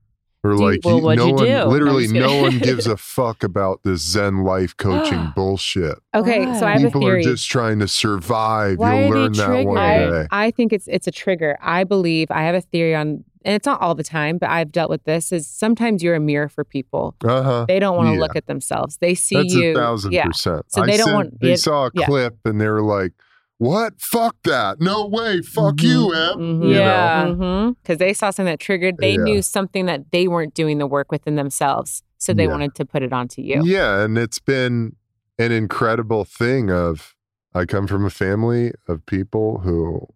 [0.47, 1.65] Or Do like well, you- what'd no you one do?
[1.65, 6.67] Literally just no one gives a fuck about this zen life coaching bullshit okay so
[6.67, 9.33] i have people a theory are just trying to survive Why you'll are they learn
[9.33, 11.57] that one day I, I think it's it's a trigger.
[11.61, 14.73] I believe I have a theory on, and it's not all the time, but I've
[14.73, 15.31] dealt with this.
[15.33, 17.15] Is sometimes you're a mirror for people.
[17.25, 18.21] uh-huh They don't want to Yeah.
[18.21, 18.99] look at themselves.
[18.99, 19.71] They see that's you.
[19.73, 20.27] a thousand yeah.
[20.27, 21.41] percent So I they don't sent- want.
[21.41, 22.07] they it- saw a yeah.
[22.07, 23.13] clip and they were like
[23.59, 26.63] what fuck that no way fuck you em Mhm.
[26.65, 26.79] You know?
[26.79, 27.71] Yeah.
[27.83, 28.97] Because they saw something that triggered.
[28.99, 29.23] They Yeah.
[29.25, 32.03] knew something that they weren't doing the work within themselves.
[32.19, 32.51] So they Yeah.
[32.53, 33.63] wanted to put it onto you.
[33.65, 34.97] Yeah, and it's been
[35.39, 37.15] an incredible thing of
[37.55, 40.07] I come from a family of people who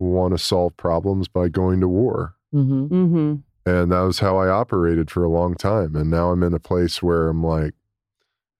[0.00, 2.34] want to solve problems by going to war.
[2.54, 2.86] Mm-hmm.
[2.94, 3.34] Mm-hmm.
[3.70, 5.94] And that was how I operated for a long time.
[5.94, 7.74] And now I'm in a place where I'm like,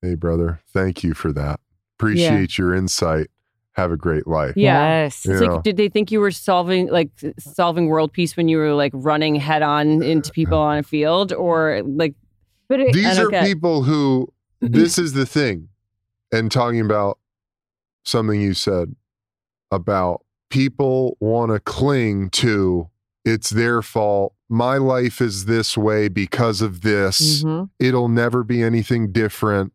[0.03, 1.61] hey, brother, thank you for that.
[1.97, 3.29] Appreciate your insight.
[3.79, 4.55] Have a great life.
[4.57, 5.05] Yeah.
[5.05, 5.25] Yes.
[5.25, 8.59] You It's like, did they think you were solving like solving world peace when you
[8.59, 12.15] were like running head on into people on a field, or like?
[12.69, 15.69] But I These are get- people who, this is the thing,
[16.33, 17.19] and talking about
[18.05, 18.97] something you said
[19.71, 22.89] about people want to cling to
[23.25, 24.33] it's their fault.
[24.49, 27.45] My life is this way because of this.
[27.45, 27.69] Mhm.
[27.79, 29.73] It'll never be anything different.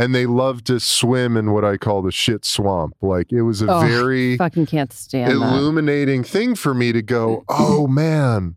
[0.00, 2.94] And they love to swim in what I call the shit swamp.
[3.02, 5.34] Like it was a Oh, very fucking can't stand that.
[5.34, 8.56] illuminating thing for me to go, oh man,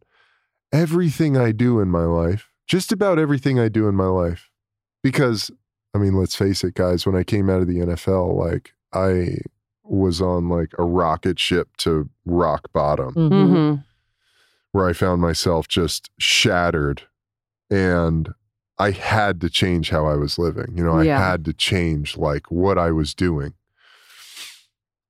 [0.72, 4.50] everything I do in my life, just about everything I do in my life.
[5.04, 5.52] Because,
[5.94, 9.40] I mean, let's face it, guys, when I came out of the NFL, like I
[9.84, 13.82] was on like a rocket ship to rock bottom Mm-hmm.
[14.72, 17.02] where I found myself just shattered
[17.70, 18.30] and
[18.84, 20.74] I had to change how I was living.
[20.78, 21.20] You know, I Yeah.
[21.32, 23.54] had to change like what I was doing.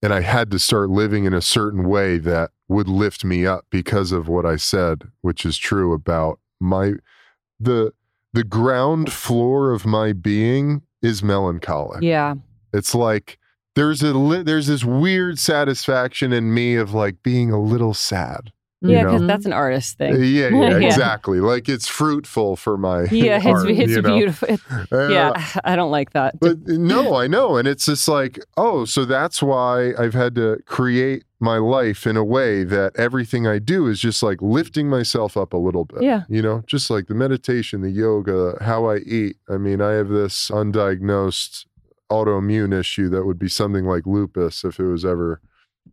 [0.01, 3.65] And I had to start living in a certain way that would lift me up
[3.69, 6.93] because of what I said, which is true about my
[7.59, 7.93] the
[8.33, 12.01] the ground floor of my being is melancholic.
[12.01, 12.35] Yeah.
[12.73, 13.37] It's like
[13.75, 18.51] there's a li- there's this weird satisfaction in me of like being a little sad.
[18.83, 20.23] Yeah, because that's an artist Uh, thing.
[20.23, 21.39] yeah, yeah, exactly.
[21.39, 24.15] Like it's fruitful for my Yeah, it's, art, it's you know?
[24.15, 24.57] beautiful.
[24.91, 26.39] Uh, yeah, I don't like that.
[26.39, 27.55] But no, I know.
[27.57, 32.15] And it's just like, oh, so that's why I've had to create my life in
[32.15, 36.01] a way that everything I do is just like lifting myself up a little bit.
[36.01, 36.23] Yeah.
[36.29, 39.37] You know, just like the meditation, the yoga, how I eat.
[39.49, 41.65] I mean, I have this undiagnosed
[42.11, 45.41] autoimmune issue that would be something like lupus if it was ever,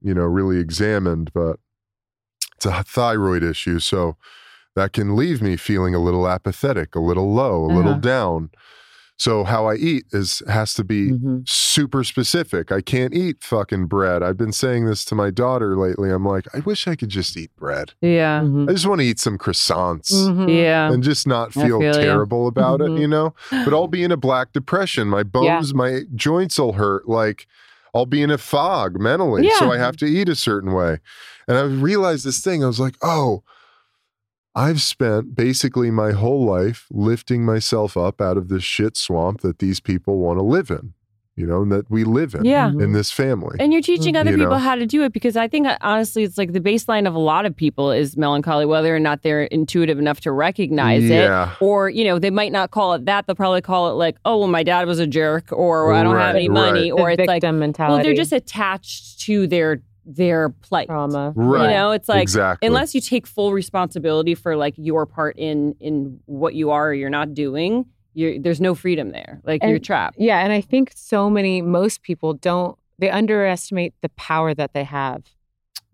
[0.03, 1.59] you know, really examined, but
[2.61, 3.79] it's a thyroid issue.
[3.79, 4.17] So
[4.77, 8.01] that can leave me feeling a little apathetic, a little low, a little Uh-huh.
[8.01, 8.51] down.
[9.17, 11.39] So how I eat is has to be Mm-hmm.
[11.45, 12.73] super specific.
[12.73, 14.23] I can't eat fucking bread.
[14.23, 16.11] I've been saying this to my daughter lately.
[16.11, 17.93] I'm like, I wish I could just eat bread.
[18.01, 18.41] Yeah.
[18.43, 20.49] I just want to eat some croissants Mm-hmm.
[20.49, 20.91] Yeah.
[20.91, 21.93] and just not feel, feel ya.
[21.93, 22.97] terrible about Mhm.
[22.97, 23.35] it, you know?
[23.51, 25.09] But I'll be in a black depression.
[25.09, 27.07] My bones, my joints will hurt.
[27.09, 27.47] Like
[27.95, 29.43] I'll be in a fog mentally.
[29.59, 30.99] So I have to eat a certain way.
[31.49, 32.63] And I realized this thing.
[32.63, 33.43] I was like, oh,
[34.55, 39.61] I've spent basically my whole life lifting myself up out of this shit swamp that
[39.61, 40.95] these people want to live in,
[41.41, 42.69] you know, and that we live in Yeah.
[42.69, 43.57] in this family.
[43.59, 44.59] And you're teaching other You people know?
[44.59, 47.19] how to do it because I think uh, honestly, it's like the baseline of a
[47.19, 51.53] lot of people is melancholy, whether or not they're intuitive enough to recognize Yeah.
[51.53, 53.27] it, or you know, they might not call it that.
[53.27, 56.17] They'll probably call it like, "Oh, well, my dad was a jerk," or "I don't
[56.17, 57.01] have any money," right.
[57.01, 60.89] or The it's like, victim well, they're just attached to their their plight.
[60.89, 61.33] trauma.
[61.37, 61.65] Right.
[61.65, 62.67] You know, it's like Exactly.
[62.67, 66.95] unless you take full responsibility for like your part in in what you are or
[66.95, 67.85] you're not doing,
[68.15, 69.41] you're, there's no freedom there.
[69.45, 70.17] Like you're trapped.
[70.19, 74.85] Yeah, and I think so many most people don't they underestimate the power that they
[74.85, 75.23] have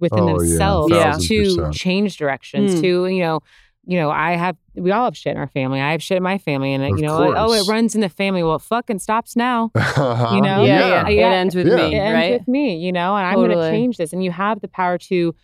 [0.01, 1.75] within Oh, themselves thousand to percent.
[1.75, 2.75] change directions.
[2.77, 2.81] Mm.
[2.83, 3.41] To you know,
[3.87, 5.81] you know, I have we all have shit in our family.
[5.81, 8.01] I have shit in my family, and Of you know, like, oh, it runs in
[8.01, 8.43] the family.
[8.43, 9.71] Well, it fucking stops now.
[9.77, 11.09] You know, Yeah, yeah.
[11.09, 11.31] Yeah.
[11.31, 11.77] It ends with Yeah.
[11.77, 14.13] me, it ends with me, you know, and I'm going to change this.
[14.13, 15.35] And you have the power to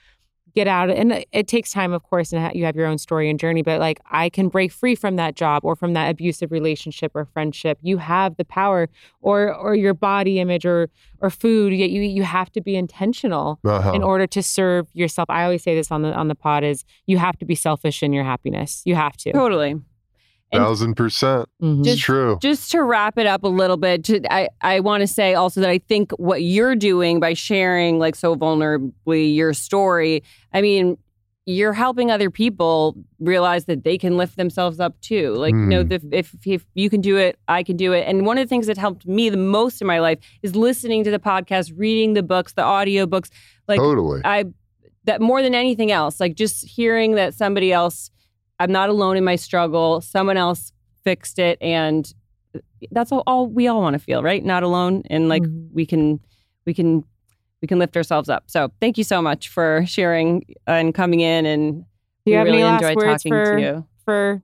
[0.55, 0.91] get out.
[0.91, 3.63] And it- it takes time, of course, and you have your own story and journey.
[3.63, 7.25] But like, I can break free from that job or from that abusive relationship or
[7.25, 7.79] friendship.
[7.83, 8.89] You have the power,
[9.21, 10.89] or or your body image or
[11.21, 11.73] or food.
[11.73, 13.93] Yet you you have to be intentional Uh-huh.
[13.93, 15.31] in order to serve yourself.
[15.31, 18.03] I always say this on the on the pod: is you have to be selfish
[18.03, 18.83] in your happiness.
[18.85, 19.33] You have to.
[19.33, 19.77] Totally.
[20.53, 21.49] And- Thousand percent.
[21.61, 22.39] It's Just- true.
[22.43, 25.61] Just to wrap it up a little bit, to, I, I want to say also
[25.63, 30.23] that I think what you're doing by sharing like so vulnerably your story,
[30.53, 30.99] I mean,
[31.45, 35.35] you're helping other people realize that they can lift themselves up too.
[35.35, 35.93] Like, you know, Mm.
[35.93, 38.07] if, if if you can do it, I can do it.
[38.07, 41.03] And one of the things that helped me the most in my life is listening
[41.03, 43.29] to the podcast, reading the books, the audio books.
[43.67, 44.21] Like, totally.
[44.25, 44.45] I
[45.05, 48.11] that more than anything else, like just hearing that somebody else,
[48.59, 50.01] I'm not alone in my struggle.
[50.01, 50.73] Someone else
[51.05, 52.11] fixed it, and
[52.91, 54.45] that's all, all we all want to feel, right?
[54.45, 55.69] Not alone, and like Mhm.
[55.73, 56.21] we can,
[56.67, 57.05] we can,
[57.61, 58.45] we can lift ourselves up.
[58.47, 61.87] So thank you so much for sharing and coming in, and Do
[62.27, 63.87] we you have really any last enjoyed words talking for to you.
[64.05, 64.43] for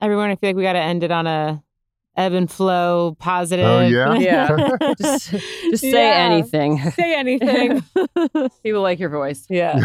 [0.00, 0.30] everyone?
[0.30, 1.62] I feel like we got to end it on a
[2.16, 3.64] ebb and flow, positive.
[3.66, 4.14] Oh, yeah?
[4.18, 4.68] Yeah.
[4.98, 6.28] Just, just say Yeah.
[6.30, 6.78] anything.
[6.90, 7.82] Say anything.
[8.62, 9.46] People like your voice.
[9.48, 9.78] yeah,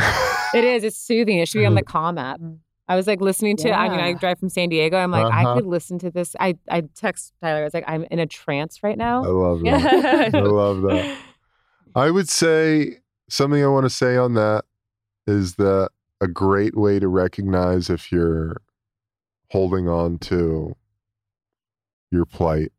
[0.54, 0.84] it is.
[0.84, 1.38] It's soothing.
[1.38, 2.42] It should be on the Calm app.
[2.88, 3.72] I was like listening to.
[3.72, 4.98] I mean, I drive from San Diego.
[4.98, 5.52] I'm like, Uh-huh.
[5.52, 6.36] I could listen to this.
[6.40, 7.62] I I text Tyler.
[7.62, 9.24] I was like, I'm in a trance right now.
[9.24, 10.36] I love that.
[10.36, 11.18] I love that.
[11.96, 14.66] I would say something I want to say on that
[15.26, 15.90] is that
[16.22, 18.58] a great way to recognize if you're
[19.52, 20.76] holding on to
[22.12, 22.72] your plight,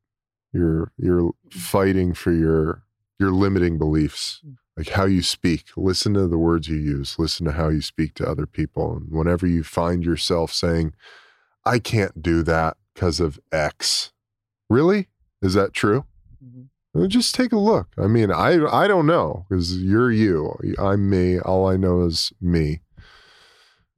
[0.53, 2.83] you're you're fighting for your
[3.19, 4.41] your limiting beliefs,
[4.77, 5.69] like how you speak.
[5.77, 7.19] Listen to the words you use.
[7.19, 8.97] Listen to how you speak to other people.
[8.97, 10.93] And whenever you find yourself saying,
[11.65, 14.13] "I can't do that because of X,"
[14.69, 15.09] really,
[15.43, 16.05] is that true?
[16.95, 17.89] Well, just take a look.
[17.99, 20.55] I mean, I I don't know because you're you.
[20.79, 21.39] I'm me.
[21.39, 22.81] All I know is me.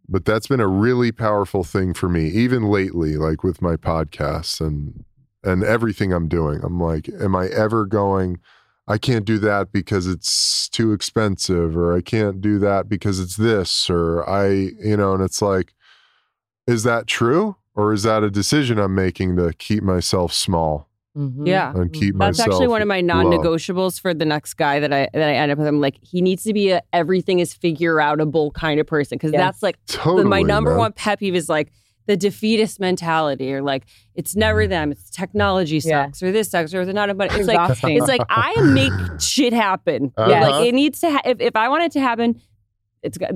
[0.08, 4.60] But that's been a really powerful thing for me, even lately, like with my podcasts
[4.60, 5.04] and
[5.44, 6.60] and everything I'm doing.
[6.64, 8.40] I'm like, am I ever going?
[8.90, 13.36] I can't do that because it's too expensive, or I can't do that because it's
[13.36, 15.74] this, or I, you know, and it's like,
[16.66, 21.46] is that true, or is that a decision I'm making to keep myself small Mhm.
[21.46, 21.72] Yeah.
[21.74, 22.36] and keep That's myself?
[22.36, 25.50] That's actually one of my non-negotiables for the next guy that I that I end
[25.52, 25.66] up with.
[25.66, 29.32] I'm like, he needs to be a everything is figure outable kind of person because
[29.32, 29.38] Yes.
[29.40, 30.78] that's like Totally, my number man.
[30.78, 31.72] one pet peeve is like
[32.08, 33.84] the defeatist mentality or like
[34.16, 36.06] it's never them, it's technology Yeah.
[36.06, 39.52] sucks or this sucks or the not but it's like it's like I make shit
[39.52, 40.12] happen.
[40.16, 40.28] Uh-huh.
[40.50, 42.40] Like it needs to ha- if if I want it to happen,
[43.02, 43.30] it's got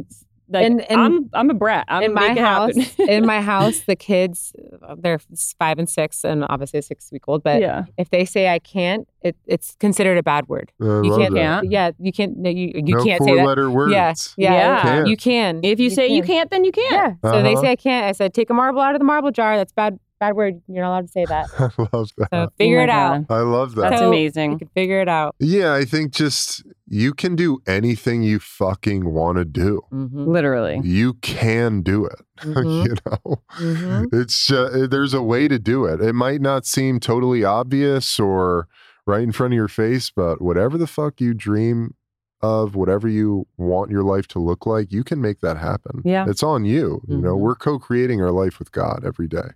[0.52, 1.84] Like And- and I'm I'm a brat.
[1.88, 4.52] I'm in my house, in my house, the kids,
[4.86, 5.18] uh, they're
[5.58, 7.42] five and six, and obviously a six week old.
[7.42, 7.84] But Yeah.
[7.96, 10.72] if they say I can't, it, it's considered a bad word.
[10.80, 11.34] I you can't.
[11.34, 11.70] that.
[11.70, 12.36] Yeah, you can't.
[12.38, 13.38] No, you you No can't say that.
[13.38, 13.92] four-letter words.
[13.92, 14.82] Yeah, yeah, Yeah.
[14.82, 15.06] Can't.
[15.08, 15.60] you can.
[15.62, 17.18] if you, say you can't, then you can't.
[17.22, 17.30] Yeah.
[17.32, 17.62] So they Uh-huh.
[17.62, 18.06] say I can't.
[18.06, 19.56] I said take a marble out of the marble jar.
[19.56, 19.98] That's bad.
[20.20, 20.62] Bad word.
[20.68, 21.46] You're not allowed to say that.
[21.58, 22.28] I love that.
[22.32, 23.24] So figure Oh my it out.
[23.28, 23.90] I love that.
[23.90, 24.52] That's So amazing.
[24.52, 25.34] You can figure it out.
[25.40, 26.62] Yeah, I think just
[26.94, 29.80] you can do anything you fucking want to do.
[29.90, 30.26] Mm-hmm.
[30.30, 30.78] Literally.
[30.84, 32.20] You can do it.
[32.40, 32.84] Mhm.
[32.86, 34.08] you know, Mhm.
[34.12, 36.02] it's uh, there's a way to do it.
[36.02, 38.68] It might not seem totally obvious or
[39.06, 41.94] right in front of your face, but whatever the fuck you dream
[42.42, 46.02] of, whatever you want your life to look like, you can make that happen.
[46.04, 46.26] Yeah.
[46.28, 47.00] it's on you.
[47.08, 47.40] You know, Mhm.
[47.40, 49.50] we're co-creating our life with God every day.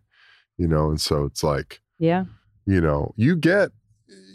[0.57, 2.24] You know, and so it's like Yeah.
[2.64, 3.72] you know, you get,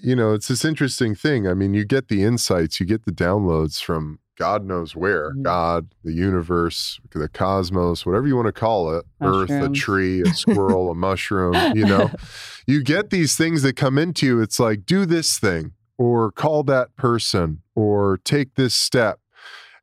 [0.02, 1.48] you know, it's this interesting thing.
[1.48, 5.44] I mean, you get the insights, you get the downloads from God knows where, Mhm.
[5.44, 10.34] God, the universe, the cosmos, whatever you want to call it, Earth, a tree, a
[10.34, 12.10] squirrel, a mushroom, you know,
[12.66, 14.42] you get these things that come into you.
[14.42, 19.20] It's like, do this thing or call that person or take this step.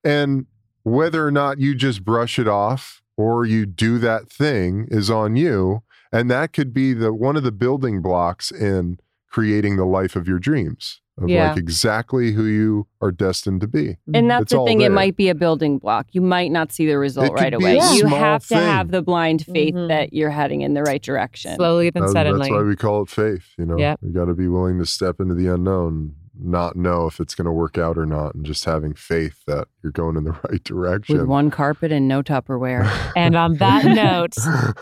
[0.02, 0.46] And
[0.82, 5.36] whether or not you just brush it off or you do that thing is on
[5.36, 8.98] you and that could be the one of the building blocks in
[9.31, 11.49] creating the life of your dreams of Yeah.
[11.51, 14.93] like exactly who you are destined to be And that's It's the all thing, it
[14.93, 16.07] might be a building block.
[16.12, 17.72] You might not see the result right away.
[17.79, 18.59] a You small have to thing.
[18.59, 19.89] have the blind faith Mhm.
[19.89, 21.57] that you're heading in the right direction.
[21.57, 22.39] Slowly then That- suddenly.
[22.49, 23.99] that's why we call it faith you know Yep.
[24.03, 27.47] you got to be willing to step into the unknown not know if it's going
[27.47, 30.62] to work out or not and just having faith that you're going in the right
[30.64, 32.89] direction With one carpet and no Tupperware.
[33.16, 34.34] And on that note,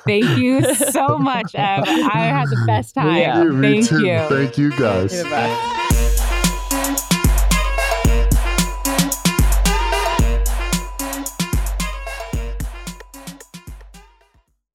[0.05, 1.85] thank you so much, Eb.
[1.87, 3.17] I had the best time.
[3.17, 3.45] Yeah.
[3.45, 4.37] Yeah, Thank you.
[4.37, 5.13] thank you guys